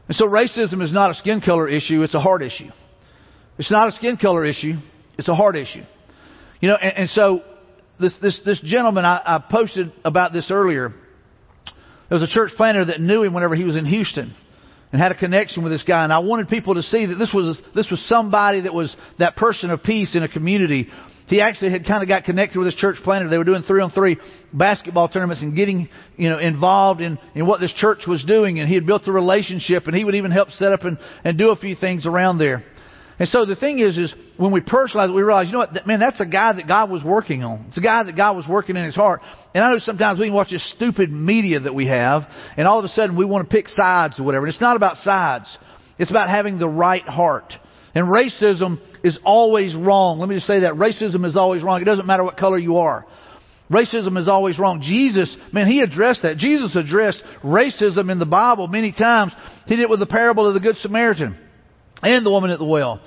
[0.08, 2.70] And so racism is not a skin color issue, it's a heart issue.
[3.58, 4.74] It's not a skin color issue,
[5.18, 5.84] it's a heart issue.
[6.62, 7.42] You know, and, and so
[8.00, 10.90] this, this, this gentleman, I, I posted about this earlier.
[12.10, 14.36] There was a church planter that knew him whenever he was in Houston
[14.92, 16.04] and had a connection with this guy.
[16.04, 19.36] And I wanted people to see that this was, this was somebody that was that
[19.36, 20.90] person of peace in a community.
[21.28, 23.30] He actually had kind of got connected with this church planter.
[23.30, 24.18] They were doing three on three
[24.54, 28.60] basketball tournaments and getting, you know, involved in, in what this church was doing.
[28.60, 31.38] And he had built a relationship and he would even help set up and, and
[31.38, 32.64] do a few things around there.
[33.18, 35.88] And so the thing is, is when we personalize it, we realize, you know what,
[35.88, 37.66] man, that's a guy that God was working on.
[37.70, 39.22] It's a guy that God was working in his heart.
[39.54, 42.24] And I know sometimes we can watch this stupid media that we have,
[42.58, 44.46] and all of a sudden we want to pick sides or whatever.
[44.46, 45.46] And it's not about sides.
[45.98, 47.54] It's about having the right heart.
[47.96, 50.20] And racism is always wrong.
[50.20, 50.74] Let me just say that.
[50.74, 51.82] Racism is always wrong.
[51.82, 53.06] It doesn't matter what color you are.
[53.72, 54.82] Racism is always wrong.
[54.82, 56.38] Jesus, man, he addressed that.
[56.38, 59.32] Jesus addressed racism in the Bible many times.
[59.66, 61.42] He did it with the parable of the Good Samaritan
[62.04, 63.02] and the woman at the well.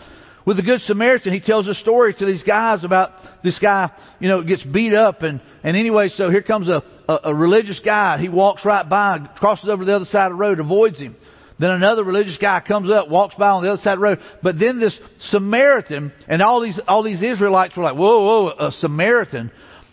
[0.45, 3.13] With the Good Samaritan, he tells a story to these guys about
[3.45, 7.19] this guy, you know, gets beat up and, and anyway, so here comes a, a,
[7.25, 8.19] a religious guy.
[8.19, 11.15] He walks right by, crosses over the other side of the road, avoids him.
[11.59, 14.19] Then another religious guy comes up, walks by on the other side of the road.
[14.43, 14.99] But then this
[15.31, 19.51] Samaritan, and all these, all these Israelites were like, whoa, whoa, a Samaritan.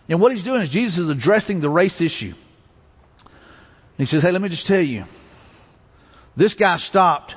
[0.08, 2.34] And what he's doing is Jesus is addressing the race issue.
[3.98, 5.04] And he says, hey, let me just tell you.
[6.38, 7.34] This guy stopped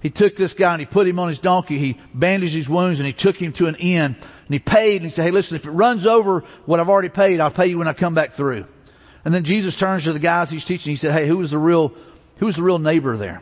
[0.00, 1.78] he took this guy and he put him on his donkey.
[1.78, 4.16] He bandaged his wounds and he took him to an inn.
[4.16, 7.08] And he paid and he said, Hey, listen, if it runs over what I've already
[7.08, 8.64] paid, I'll pay you when I come back through.
[9.24, 10.92] And then Jesus turns to the guys he's teaching.
[10.92, 11.92] He said, Hey, who was the real,
[12.38, 13.40] who was the real neighbor there?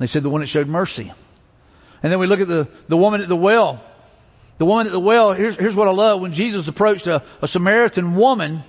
[0.00, 1.12] They said, The one that showed mercy.
[2.02, 3.86] And then we look at the, the woman at the well.
[4.58, 6.20] The woman at the well, here's, here's what I love.
[6.20, 8.64] When Jesus approached a, a Samaritan woman,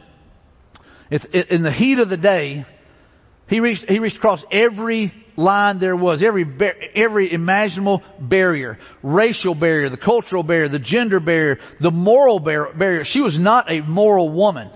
[1.10, 2.66] if, in the heat of the day,
[3.48, 6.46] he reached, he reached across every line there was, every,
[6.96, 13.04] every imaginable barrier, racial barrier, the cultural barrier, the gender barrier, the moral barrier.
[13.06, 14.72] She was not a moral woman.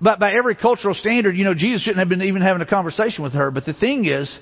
[0.00, 3.24] But by every cultural standard, you know, Jesus shouldn't have been even having a conversation
[3.24, 3.50] with her.
[3.50, 4.38] But the thing is,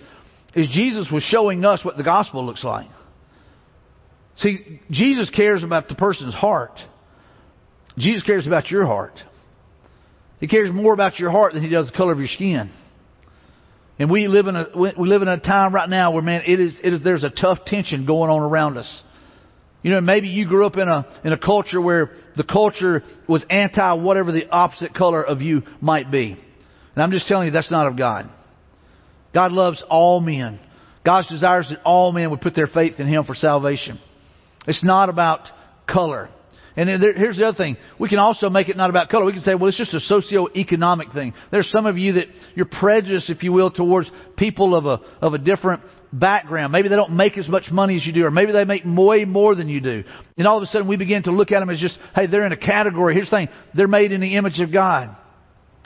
[0.56, 2.88] is Jesus was showing us what the gospel looks like.
[4.38, 6.78] See, Jesus cares about the person's heart.
[7.98, 9.20] Jesus cares about your heart.
[10.40, 12.70] He cares more about your heart than he does the color of your skin.
[13.98, 16.60] And we live in a we live in a time right now where man it
[16.60, 19.02] is it is there's a tough tension going on around us.
[19.82, 23.42] You know, maybe you grew up in a in a culture where the culture was
[23.48, 26.32] anti whatever the opposite color of you might be.
[26.94, 28.28] And I'm just telling you that's not of God.
[29.36, 30.58] God loves all men.
[31.04, 34.00] God's desires that all men would put their faith in Him for salvation.
[34.66, 35.40] It's not about
[35.86, 36.30] color.
[36.74, 37.76] And there, here's the other thing.
[38.00, 39.26] We can also make it not about color.
[39.26, 41.34] We can say, well, it's just a socio-economic thing.
[41.50, 45.34] There's some of you that you're prejudiced, if you will, towards people of a, of
[45.34, 45.82] a different
[46.14, 46.72] background.
[46.72, 49.26] Maybe they don't make as much money as you do, or maybe they make way
[49.26, 50.02] more than you do.
[50.38, 52.46] And all of a sudden we begin to look at them as just, hey, they're
[52.46, 53.12] in a category.
[53.12, 53.48] Here's the thing.
[53.74, 55.14] They're made in the image of God.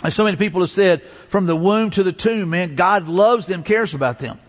[0.02, 3.46] As so many people have said, from the womb to the tomb, man, God loves
[3.46, 4.40] them, cares about them.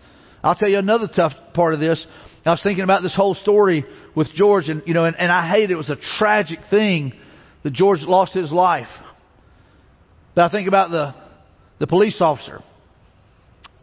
[0.42, 2.04] I'll tell you another tough part of this.
[2.44, 3.84] I was thinking about this whole story
[4.16, 5.74] with George, and you know, and, and I hate it.
[5.74, 7.12] it was a tragic thing
[7.62, 8.88] that George lost his life.
[10.34, 11.14] But I think about the
[11.78, 12.60] the police officer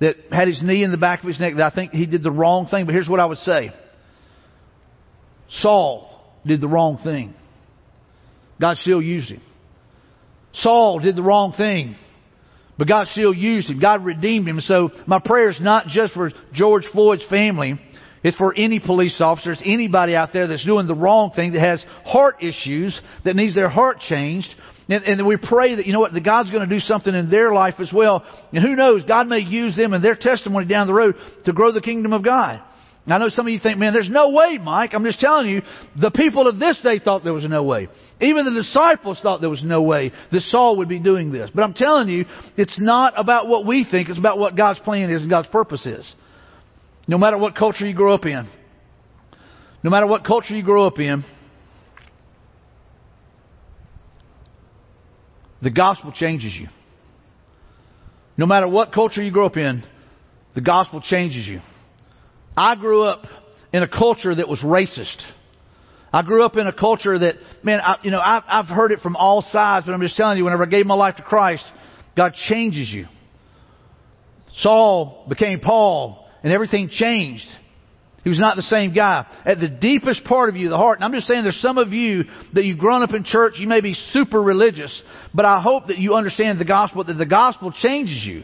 [0.01, 1.53] that had his knee in the back of his neck.
[1.55, 2.85] That I think he did the wrong thing.
[2.85, 3.69] But here's what I would say:
[5.49, 6.09] Saul
[6.45, 7.33] did the wrong thing.
[8.59, 9.41] God still used him.
[10.53, 11.95] Saul did the wrong thing.
[12.77, 13.79] But God still used him.
[13.79, 14.61] God redeemed him.
[14.61, 17.77] So my prayer is not just for George Floyd's family,
[18.23, 21.83] it's for any police officers, anybody out there that's doing the wrong thing, that has
[22.05, 24.49] heart issues, that needs their heart changed.
[24.89, 27.29] And, and we pray that, you know what, that God's going to do something in
[27.29, 28.25] their life as well.
[28.51, 31.71] And who knows, God may use them and their testimony down the road to grow
[31.71, 32.61] the kingdom of God.
[33.07, 34.91] I know some of you think, man, there's no way, Mike.
[34.93, 35.63] I'm just telling you,
[35.99, 37.87] the people of this day thought there was no way.
[38.21, 41.49] Even the disciples thought there was no way that Saul would be doing this.
[41.53, 45.09] But I'm telling you, it's not about what we think, it's about what God's plan
[45.09, 46.13] is and God's purpose is.
[47.07, 48.47] No matter what culture you grow up in,
[49.81, 51.23] no matter what culture you grow up in,
[55.61, 56.67] the gospel changes you.
[58.37, 59.83] No matter what culture you grow up in,
[60.53, 61.59] the gospel changes you.
[62.55, 63.25] I grew up
[63.71, 65.21] in a culture that was racist.
[66.11, 68.99] I grew up in a culture that, man, I, you know, I've, I've heard it
[69.01, 71.63] from all sides, but I'm just telling you, whenever I gave my life to Christ,
[72.17, 73.05] God changes you.
[74.57, 77.45] Saul became Paul and everything changed.
[78.23, 79.25] He was not the same guy.
[79.45, 81.93] At the deepest part of you, the heart, and I'm just saying there's some of
[81.93, 85.01] you that you've grown up in church, you may be super religious,
[85.33, 88.43] but I hope that you understand the gospel, that the gospel changes you.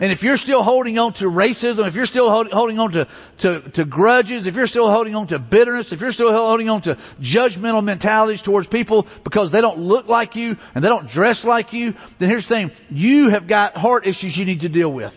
[0.00, 3.08] And if you're still holding on to racism, if you're still holding on to,
[3.40, 6.80] to, to, grudges, if you're still holding on to bitterness, if you're still holding on
[6.82, 11.44] to judgmental mentalities towards people because they don't look like you and they don't dress
[11.44, 12.70] like you, then here's the thing.
[12.88, 15.12] You have got heart issues you need to deal with.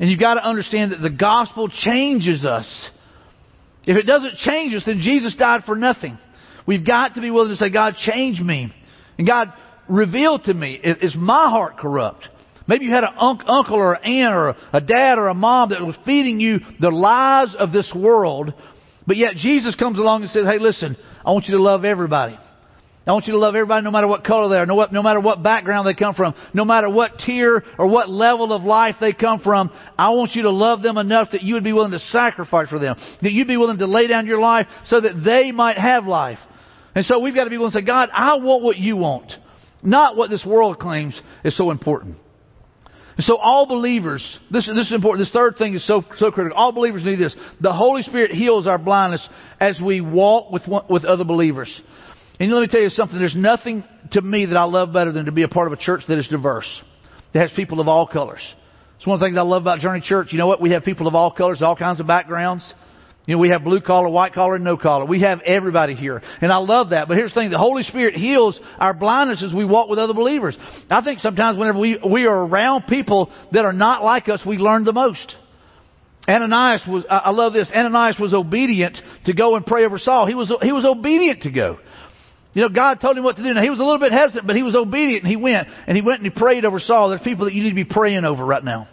[0.00, 2.90] And you've got to understand that the gospel changes us.
[3.86, 6.18] If it doesn't change us, then Jesus died for nothing.
[6.66, 8.74] We've got to be willing to say, God, change me.
[9.16, 9.52] And God,
[9.88, 12.28] reveal to me, is my heart corrupt?
[12.66, 15.80] Maybe you had an uncle or an aunt or a dad or a mom that
[15.82, 18.54] was feeding you the lies of this world,
[19.06, 22.38] but yet Jesus comes along and says, hey listen, I want you to love everybody.
[23.06, 25.20] I want you to love everybody no matter what color they are, no, no matter
[25.20, 29.12] what background they come from, no matter what tier or what level of life they
[29.12, 29.70] come from.
[29.98, 32.78] I want you to love them enough that you would be willing to sacrifice for
[32.78, 36.06] them, that you'd be willing to lay down your life so that they might have
[36.06, 36.38] life.
[36.94, 39.30] And so we've got to be willing to say, God, I want what you want,
[39.82, 42.16] not what this world claims is so important.
[43.18, 45.24] So all believers, this, this is important.
[45.24, 46.56] This third thing is so, so critical.
[46.56, 47.34] All believers need this.
[47.60, 49.26] The Holy Spirit heals our blindness
[49.60, 51.80] as we walk with, with other believers.
[52.40, 53.18] And let me tell you something.
[53.18, 55.76] There's nothing to me that I love better than to be a part of a
[55.76, 56.66] church that is diverse,
[57.32, 58.42] that has people of all colors.
[58.96, 60.28] It's one of the things I love about Journey Church.
[60.32, 60.60] You know what?
[60.60, 62.74] We have people of all colors, all kinds of backgrounds.
[63.26, 65.06] You know, we have blue collar, white collar, no collar.
[65.06, 66.20] We have everybody here.
[66.42, 67.08] And I love that.
[67.08, 67.50] But here's the thing.
[67.50, 70.58] The Holy Spirit heals our blindness as we walk with other believers.
[70.90, 74.58] I think sometimes whenever we, we are around people that are not like us, we
[74.58, 75.36] learn the most.
[76.28, 80.26] Ananias was, I love this, Ananias was obedient to go and pray over Saul.
[80.26, 81.78] He was, he was obedient to go.
[82.54, 83.52] You know, God told him what to do.
[83.52, 85.68] Now, he was a little bit hesitant, but he was obedient and he went.
[85.86, 87.08] And he went and he prayed over Saul.
[87.10, 88.86] There's people that you need to be praying over right now.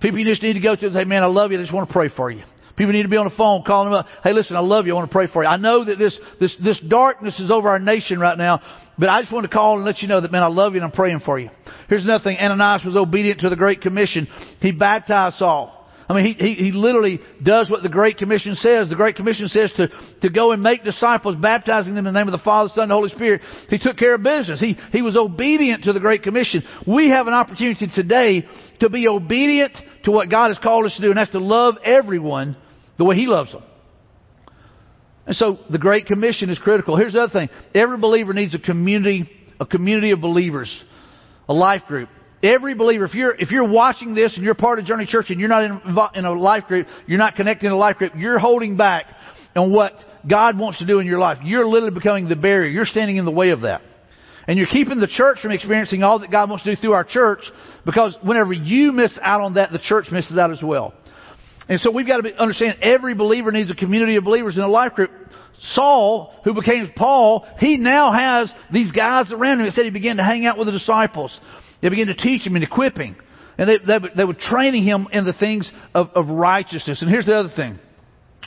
[0.00, 1.58] People you just need to go to and say, man, I love you.
[1.58, 2.42] I just want to pray for you.
[2.78, 4.06] People need to be on the phone calling them up.
[4.22, 4.92] Hey, listen, I love you.
[4.92, 5.48] I want to pray for you.
[5.48, 8.62] I know that this, this, this darkness is over our nation right now,
[8.96, 10.78] but I just want to call and let you know that, man, I love you
[10.80, 11.50] and I'm praying for you.
[11.88, 12.38] Here's another thing.
[12.38, 14.28] Ananias was obedient to the Great Commission.
[14.60, 15.74] He baptized Saul.
[16.08, 18.88] I mean, he, he, he literally does what the Great Commission says.
[18.88, 19.88] The Great Commission says to,
[20.22, 22.92] to go and make disciples, baptizing them in the name of the Father, Son, and
[22.92, 23.42] Holy Spirit.
[23.68, 24.60] He took care of business.
[24.60, 26.62] He, he was obedient to the Great Commission.
[26.86, 28.46] We have an opportunity today
[28.80, 29.72] to be obedient
[30.04, 32.56] to what God has called us to do, and that's to love everyone
[32.98, 33.62] the way He loves them.
[35.26, 36.96] And so the Great Commission is critical.
[36.96, 37.50] Here's the other thing.
[37.74, 39.30] Every believer needs a community,
[39.60, 40.84] a community of believers,
[41.48, 42.08] a life group.
[42.42, 45.40] Every believer, if you're, if you're watching this and you're part of Journey Church and
[45.40, 45.80] you're not in,
[46.14, 49.06] in a life group, you're not connecting in a life group, you're holding back
[49.54, 49.92] on what
[50.26, 51.38] God wants to do in your life.
[51.42, 52.70] You're literally becoming the barrier.
[52.70, 53.82] You're standing in the way of that.
[54.46, 57.04] And you're keeping the church from experiencing all that God wants to do through our
[57.04, 57.40] church
[57.84, 60.94] because whenever you miss out on that, the church misses out as well.
[61.68, 64.68] And so we've got to understand every believer needs a community of believers in a
[64.68, 65.10] life group.
[65.72, 69.66] Saul, who became Paul, he now has these guys around him.
[69.66, 71.36] It said he began to hang out with the disciples.
[71.82, 73.16] They began to teach him and equip him.
[73.58, 77.02] And they, they, they were training him in the things of, of righteousness.
[77.02, 77.78] And here's the other thing.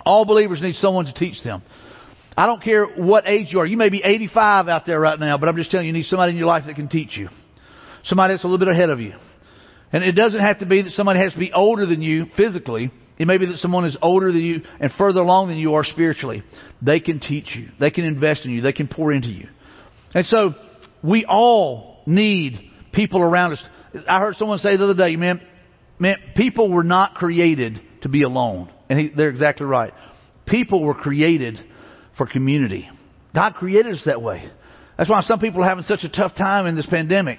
[0.06, 1.62] All believers need someone to teach them.
[2.36, 3.66] I don't care what age you are.
[3.66, 6.06] You may be 85 out there right now, but I'm just telling you, you need
[6.06, 7.28] somebody in your life that can teach you.
[8.04, 9.14] Somebody that's a little bit ahead of you.
[9.92, 12.90] And it doesn't have to be that somebody has to be older than you physically.
[13.22, 15.84] It may be that someone is older than you and further along than you are
[15.84, 16.42] spiritually.
[16.82, 17.70] They can teach you.
[17.80, 18.62] They can invest in you.
[18.62, 19.48] They can pour into you.
[20.16, 20.56] And so
[21.04, 23.64] we all need people around us.
[24.08, 25.40] I heard someone say the other day, man,
[26.00, 28.74] man, people were not created to be alone.
[28.90, 29.94] And he, they're exactly right.
[30.48, 31.60] People were created
[32.18, 32.90] for community.
[33.36, 34.50] God created us that way.
[34.98, 37.38] That's why some people are having such a tough time in this pandemic.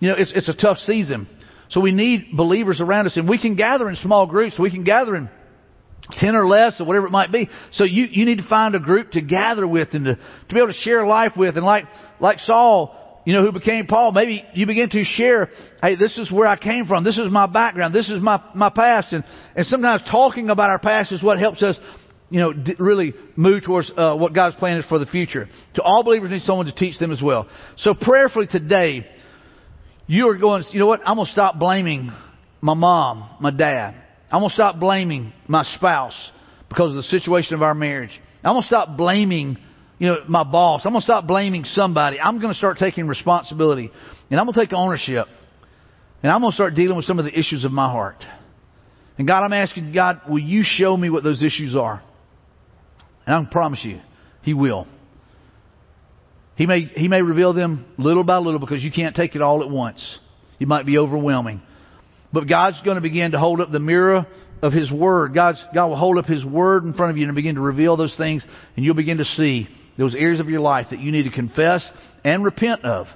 [0.00, 1.28] You know, it's, it's a tough season.
[1.70, 4.58] So we need believers around us, and we can gather in small groups.
[4.58, 5.30] We can gather in
[6.12, 7.48] 10 or less or whatever it might be.
[7.72, 10.58] So you, you need to find a group to gather with and to, to be
[10.58, 11.56] able to share life with.
[11.56, 11.84] And like,
[12.18, 15.50] like Saul, you know, who became Paul, maybe you begin to share,
[15.82, 17.04] hey, this is where I came from.
[17.04, 17.94] This is my background.
[17.94, 19.12] This is my, my past.
[19.12, 21.78] And, and sometimes talking about our past is what helps us,
[22.30, 25.48] you know, really move towards uh, what God's plan is for the future.
[25.74, 27.48] To all believers need someone to teach them as well.
[27.76, 29.06] So prayerfully today,
[30.10, 31.02] you are going, you know what?
[31.06, 32.10] I'm going to stop blaming
[32.60, 33.94] my mom, my dad.
[34.28, 36.16] I'm going to stop blaming my spouse
[36.68, 38.10] because of the situation of our marriage.
[38.42, 39.56] I'm going to stop blaming,
[40.00, 40.82] you know, my boss.
[40.84, 42.18] I'm going to stop blaming somebody.
[42.18, 43.88] I'm going to start taking responsibility
[44.30, 45.28] and I'm going to take ownership
[46.24, 48.24] and I'm going to start dealing with some of the issues of my heart.
[49.16, 52.02] And God, I'm asking God, will you show me what those issues are?
[53.26, 54.00] And I promise you,
[54.42, 54.88] He will.
[56.56, 59.62] He may, he may reveal them little by little because you can't take it all
[59.62, 60.18] at once.
[60.58, 61.62] It might be overwhelming.
[62.32, 64.26] But God's going to begin to hold up the mirror
[64.62, 65.34] of His Word.
[65.34, 67.96] God's, God will hold up His Word in front of you and begin to reveal
[67.96, 68.44] those things,
[68.76, 71.88] and you'll begin to see those areas of your life that you need to confess
[72.24, 73.06] and repent of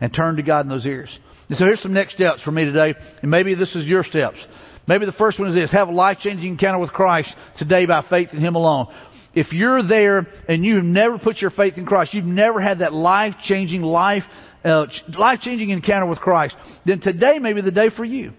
[0.00, 1.16] and turn to God in those areas.
[1.48, 4.38] And so here's some next steps for me today, and maybe this is your steps.
[4.86, 8.04] Maybe the first one is this have a life changing encounter with Christ today by
[8.08, 8.92] faith in Him alone.
[9.34, 12.92] If you're there and you've never put your faith in Christ, you've never had that
[12.92, 14.24] life changing life,
[14.64, 16.54] uh, life changing encounter with Christ,
[16.84, 18.32] then today may be the day for you.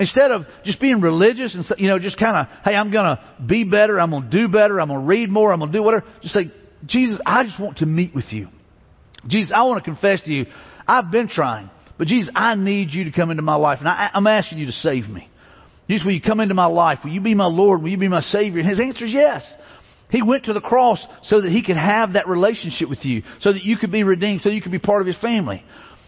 [0.00, 3.64] Instead of just being religious and you know just kind of hey I'm to be
[3.64, 6.04] better, I'm to do better, I'm to read more, I'm to do whatever.
[6.22, 6.50] Just say
[6.86, 8.48] Jesus, I just want to meet with you.
[9.28, 10.46] Jesus, I want to confess to you,
[10.88, 14.10] I've been trying, but Jesus, I need you to come into my life, and I,
[14.14, 15.28] I'm asking you to save me.
[15.88, 17.00] Jesus, will you come into my life?
[17.04, 17.82] Will you be my Lord?
[17.82, 18.60] Will you be my Savior?
[18.60, 19.42] And his answer is yes.
[20.10, 23.52] He went to the cross so that he could have that relationship with you, so
[23.52, 25.62] that you could be redeemed, so you could be part of his family.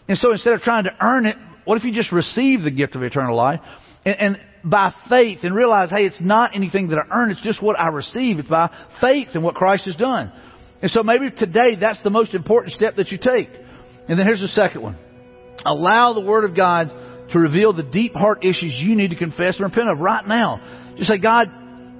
[0.09, 2.96] And so instead of trying to earn it, what if you just receive the gift
[2.96, 3.61] of eternal life
[4.05, 7.62] and, and by faith and realize, hey, it's not anything that I earn, it's just
[7.62, 8.38] what I receive.
[8.38, 10.32] It's by faith in what Christ has done.
[10.80, 13.48] And so maybe today that's the most important step that you take.
[14.09, 14.98] And then here's the second one.
[15.64, 16.88] Allow the Word of God
[17.32, 20.94] to reveal the deep heart issues you need to confess and repent of right now.
[20.96, 21.46] Just say, God,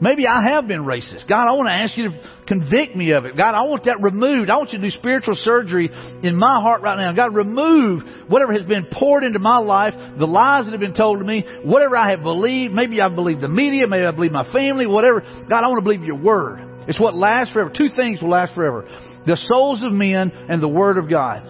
[0.03, 1.29] maybe I have been racist.
[1.29, 3.37] God, I want to ask you to convict me of it.
[3.37, 4.51] God, I want that removed.
[4.51, 5.89] I want you to do spiritual surgery
[6.23, 7.13] in my heart right now.
[7.15, 11.21] God, remove whatever has been poured into my life, the lies that have been told
[11.21, 12.75] to me, whatever I have believed.
[12.75, 15.21] Maybe I believe the media, maybe I believe my family, whatever.
[15.21, 16.59] God, I want to believe your word.
[16.89, 17.71] It's what lasts forever.
[17.71, 18.89] Two things will last forever.
[19.25, 21.47] The souls of men and the word of God.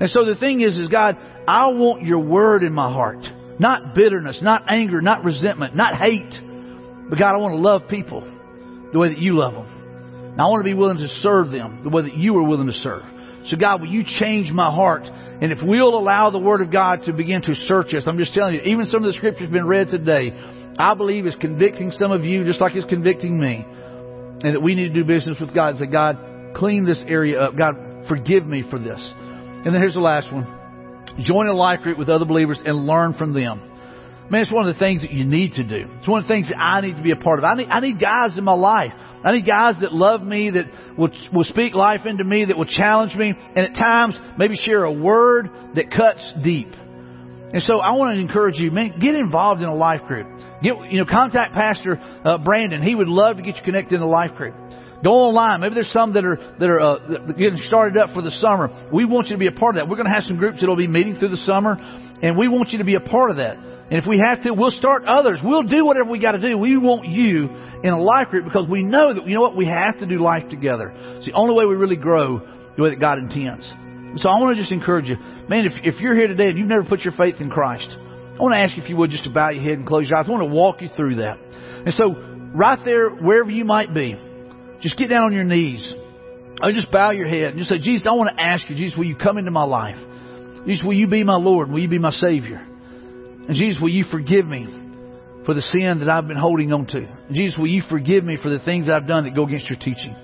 [0.00, 3.24] And so the thing is, is God, I want your word in my heart.
[3.60, 6.32] Not bitterness, not anger, not resentment, not hate.
[7.08, 8.22] But God, I want to love people
[8.92, 9.66] the way that you love them.
[10.32, 12.66] And I want to be willing to serve them the way that you are willing
[12.66, 13.02] to serve.
[13.46, 15.02] So God, will you change my heart?
[15.04, 18.32] And if we'll allow the Word of God to begin to search us, I'm just
[18.32, 20.32] telling you, even some of the scriptures been read today,
[20.78, 23.66] I believe is convicting some of you just like it's convicting me.
[23.66, 26.18] And that we need to do business with God and say, God,
[26.54, 27.56] clean this area up.
[27.56, 27.74] God,
[28.08, 29.00] forgive me for this.
[29.16, 30.44] And then here's the last one.
[31.20, 33.71] Join a life group with other believers and learn from them.
[34.32, 35.84] Man, it's one of the things that you need to do.
[35.98, 37.44] It's one of the things that I need to be a part of.
[37.44, 38.94] I need, I need guys in my life.
[39.22, 42.64] I need guys that love me, that will, will speak life into me, that will
[42.64, 46.68] challenge me, and at times maybe share a word that cuts deep.
[46.72, 50.26] And so I want to encourage you, man, get involved in a life group.
[50.62, 52.80] Get, you know, contact Pastor uh, Brandon.
[52.80, 54.54] He would love to get you connected in a life group.
[55.04, 55.60] Go online.
[55.60, 56.98] Maybe there's some that are that are uh,
[57.36, 58.88] getting started up for the summer.
[58.90, 59.90] We want you to be a part of that.
[59.90, 61.76] We're going to have some groups that'll be meeting through the summer,
[62.22, 63.71] and we want you to be a part of that.
[63.92, 65.40] And if we have to, we'll start others.
[65.44, 66.56] We'll do whatever we got to do.
[66.56, 67.50] We want you
[67.84, 70.18] in a life group because we know that you know what we have to do
[70.18, 70.94] life together.
[70.96, 72.40] It's the only way we really grow
[72.74, 73.70] the way that God intends.
[74.16, 75.16] So I want to just encourage you,
[75.46, 75.66] man.
[75.66, 78.54] If if you're here today and you've never put your faith in Christ, I want
[78.54, 80.24] to ask you if you would just to bow your head and close your eyes.
[80.26, 81.36] I want to walk you through that.
[81.36, 82.14] And so
[82.54, 84.14] right there, wherever you might be,
[84.80, 85.86] just get down on your knees.
[86.62, 88.96] Or just bow your head and just say, Jesus, I want to ask you, Jesus,
[88.96, 89.98] will you come into my life?
[90.66, 91.70] Jesus, will you be my Lord?
[91.70, 92.66] Will you be my Savior?
[93.48, 94.66] And Jesus, will you forgive me
[95.44, 97.08] for the sin that I've been holding on to?
[97.32, 100.16] Jesus, will you forgive me for the things I've done that go against your teaching?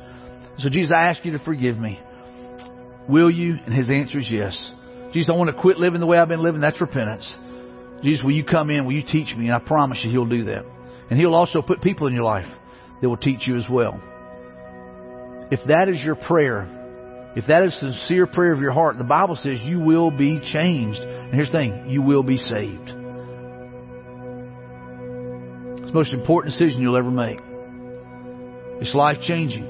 [0.59, 2.01] So Jesus, I ask you to forgive me.
[3.09, 3.57] Will you?
[3.65, 4.57] And his answer is yes.
[5.13, 6.61] Jesus, I want to quit living the way I've been living.
[6.61, 7.33] That's repentance.
[8.03, 8.85] Jesus, will you come in?
[8.85, 9.47] Will you teach me?
[9.47, 10.65] And I promise you, he'll do that.
[11.11, 12.47] And he'll also put people in your life
[13.01, 14.01] that will teach you as well.
[15.51, 16.67] If that is your prayer,
[17.35, 21.01] if that is sincere prayer of your heart, the Bible says you will be changed.
[21.01, 22.91] And here's the thing you will be saved.
[25.89, 27.39] It's the most important decision you'll ever make.
[28.83, 29.65] It's life changing.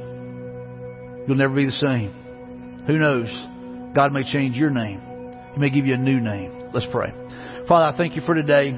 [1.29, 2.83] You'll never be the same.
[2.89, 3.29] Who knows?
[3.95, 4.99] God may change your name.
[5.55, 6.71] He may give you a new name.
[6.75, 7.13] Let's pray.
[7.69, 8.73] Father, I thank you for today.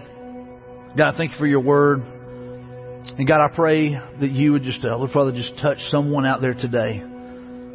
[0.98, 2.00] God, I thank you for your word.
[2.00, 6.42] And God, I pray that you would just, uh, Lord Father, just touch someone out
[6.42, 7.02] there today.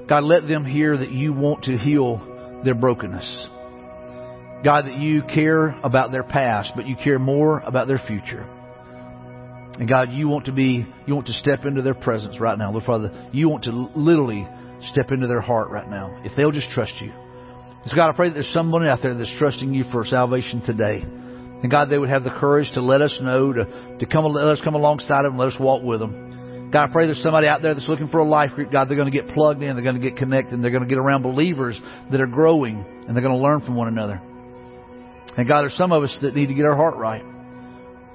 [0.07, 3.47] God, let them hear that you want to heal their brokenness.
[4.63, 8.45] God, that you care about their past, but you care more about their future.
[9.80, 12.71] And God, you want to be, you want to step into their presence right now.
[12.71, 14.47] Lord Father, you want to literally
[14.91, 16.21] step into their heart right now.
[16.23, 17.11] If they'll just trust you.
[17.86, 21.01] So God, I pray that there's somebody out there that's trusting you for salvation today.
[21.01, 24.47] And God, they would have the courage to let us know, to, to come, let
[24.47, 26.71] us come alongside of them, let us walk with them.
[26.71, 28.71] God, I pray there's somebody out there that's looking for a life group.
[28.71, 30.89] God, they're going to get plugged in, they're going to get connected, they're going to
[30.89, 31.80] get around believers
[32.11, 34.19] that are growing, and they're going to learn from one another.
[35.38, 37.23] And God, there's some of us that need to get our heart right.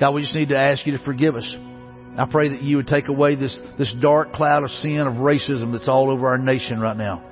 [0.01, 1.49] God, we just need to ask you to forgive us.
[2.17, 5.73] I pray that you would take away this, this dark cloud of sin, of racism
[5.73, 7.23] that's all over our nation right now.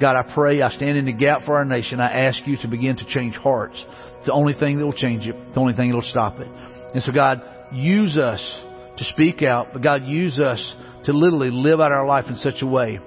[0.00, 2.00] God, I pray, I stand in the gap for our nation.
[2.00, 3.76] I ask you to begin to change hearts.
[4.18, 6.48] It's the only thing that will change it, the only thing that will stop it.
[6.94, 7.42] And so, God,
[7.72, 8.58] use us
[8.98, 12.62] to speak out, but God, use us to literally live out our life in such
[12.62, 13.00] a way,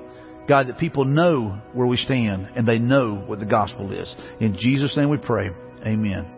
[0.47, 4.13] God, that people know where we stand and they know what the gospel is.
[4.39, 5.49] In Jesus' name we pray.
[5.85, 6.34] Amen.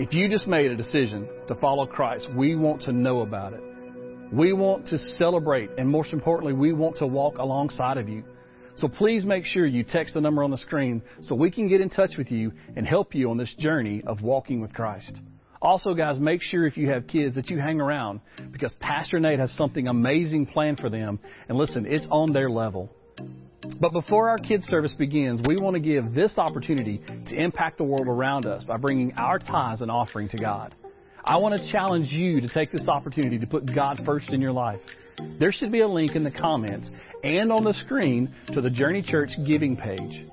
[0.00, 3.60] If you just made a decision to follow Christ, we want to know about it.
[4.32, 8.24] We want to celebrate, and most importantly, we want to walk alongside of you.
[8.78, 11.82] So please make sure you text the number on the screen so we can get
[11.82, 15.20] in touch with you and help you on this journey of walking with Christ.
[15.60, 18.22] Also, guys, make sure if you have kids that you hang around
[18.52, 21.18] because Pastor Nate has something amazing planned for them.
[21.46, 22.88] And listen, it's on their level.
[23.80, 27.84] But before our kids service begins, we want to give this opportunity to impact the
[27.84, 30.74] world around us by bringing our tithes and offering to God.
[31.24, 34.52] I want to challenge you to take this opportunity to put God first in your
[34.52, 34.80] life.
[35.38, 36.90] There should be a link in the comments
[37.24, 40.26] and on the screen to the Journey Church giving page.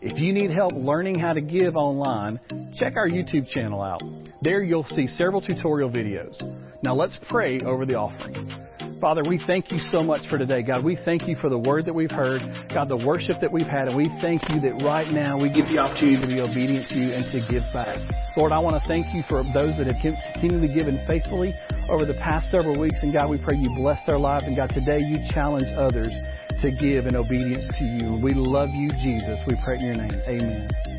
[0.00, 2.40] If you need help learning how to give online,
[2.76, 4.02] check our YouTube channel out.
[4.42, 6.36] There you'll see several tutorial videos.
[6.82, 8.71] Now let's pray over the offering.
[9.02, 10.62] Father, we thank you so much for today.
[10.62, 12.40] God, we thank you for the word that we've heard,
[12.72, 15.66] God, the worship that we've had, and we thank you that right now we get
[15.66, 17.98] the opportunity to be obedient to you and to give back.
[18.36, 21.52] Lord, I want to thank you for those that have continually given faithfully
[21.90, 24.70] over the past several weeks, and God, we pray you bless their lives, and God,
[24.70, 26.14] today you challenge others
[26.62, 28.22] to give in obedience to you.
[28.22, 29.42] We love you, Jesus.
[29.48, 30.14] We pray in your name.
[30.30, 30.91] Amen.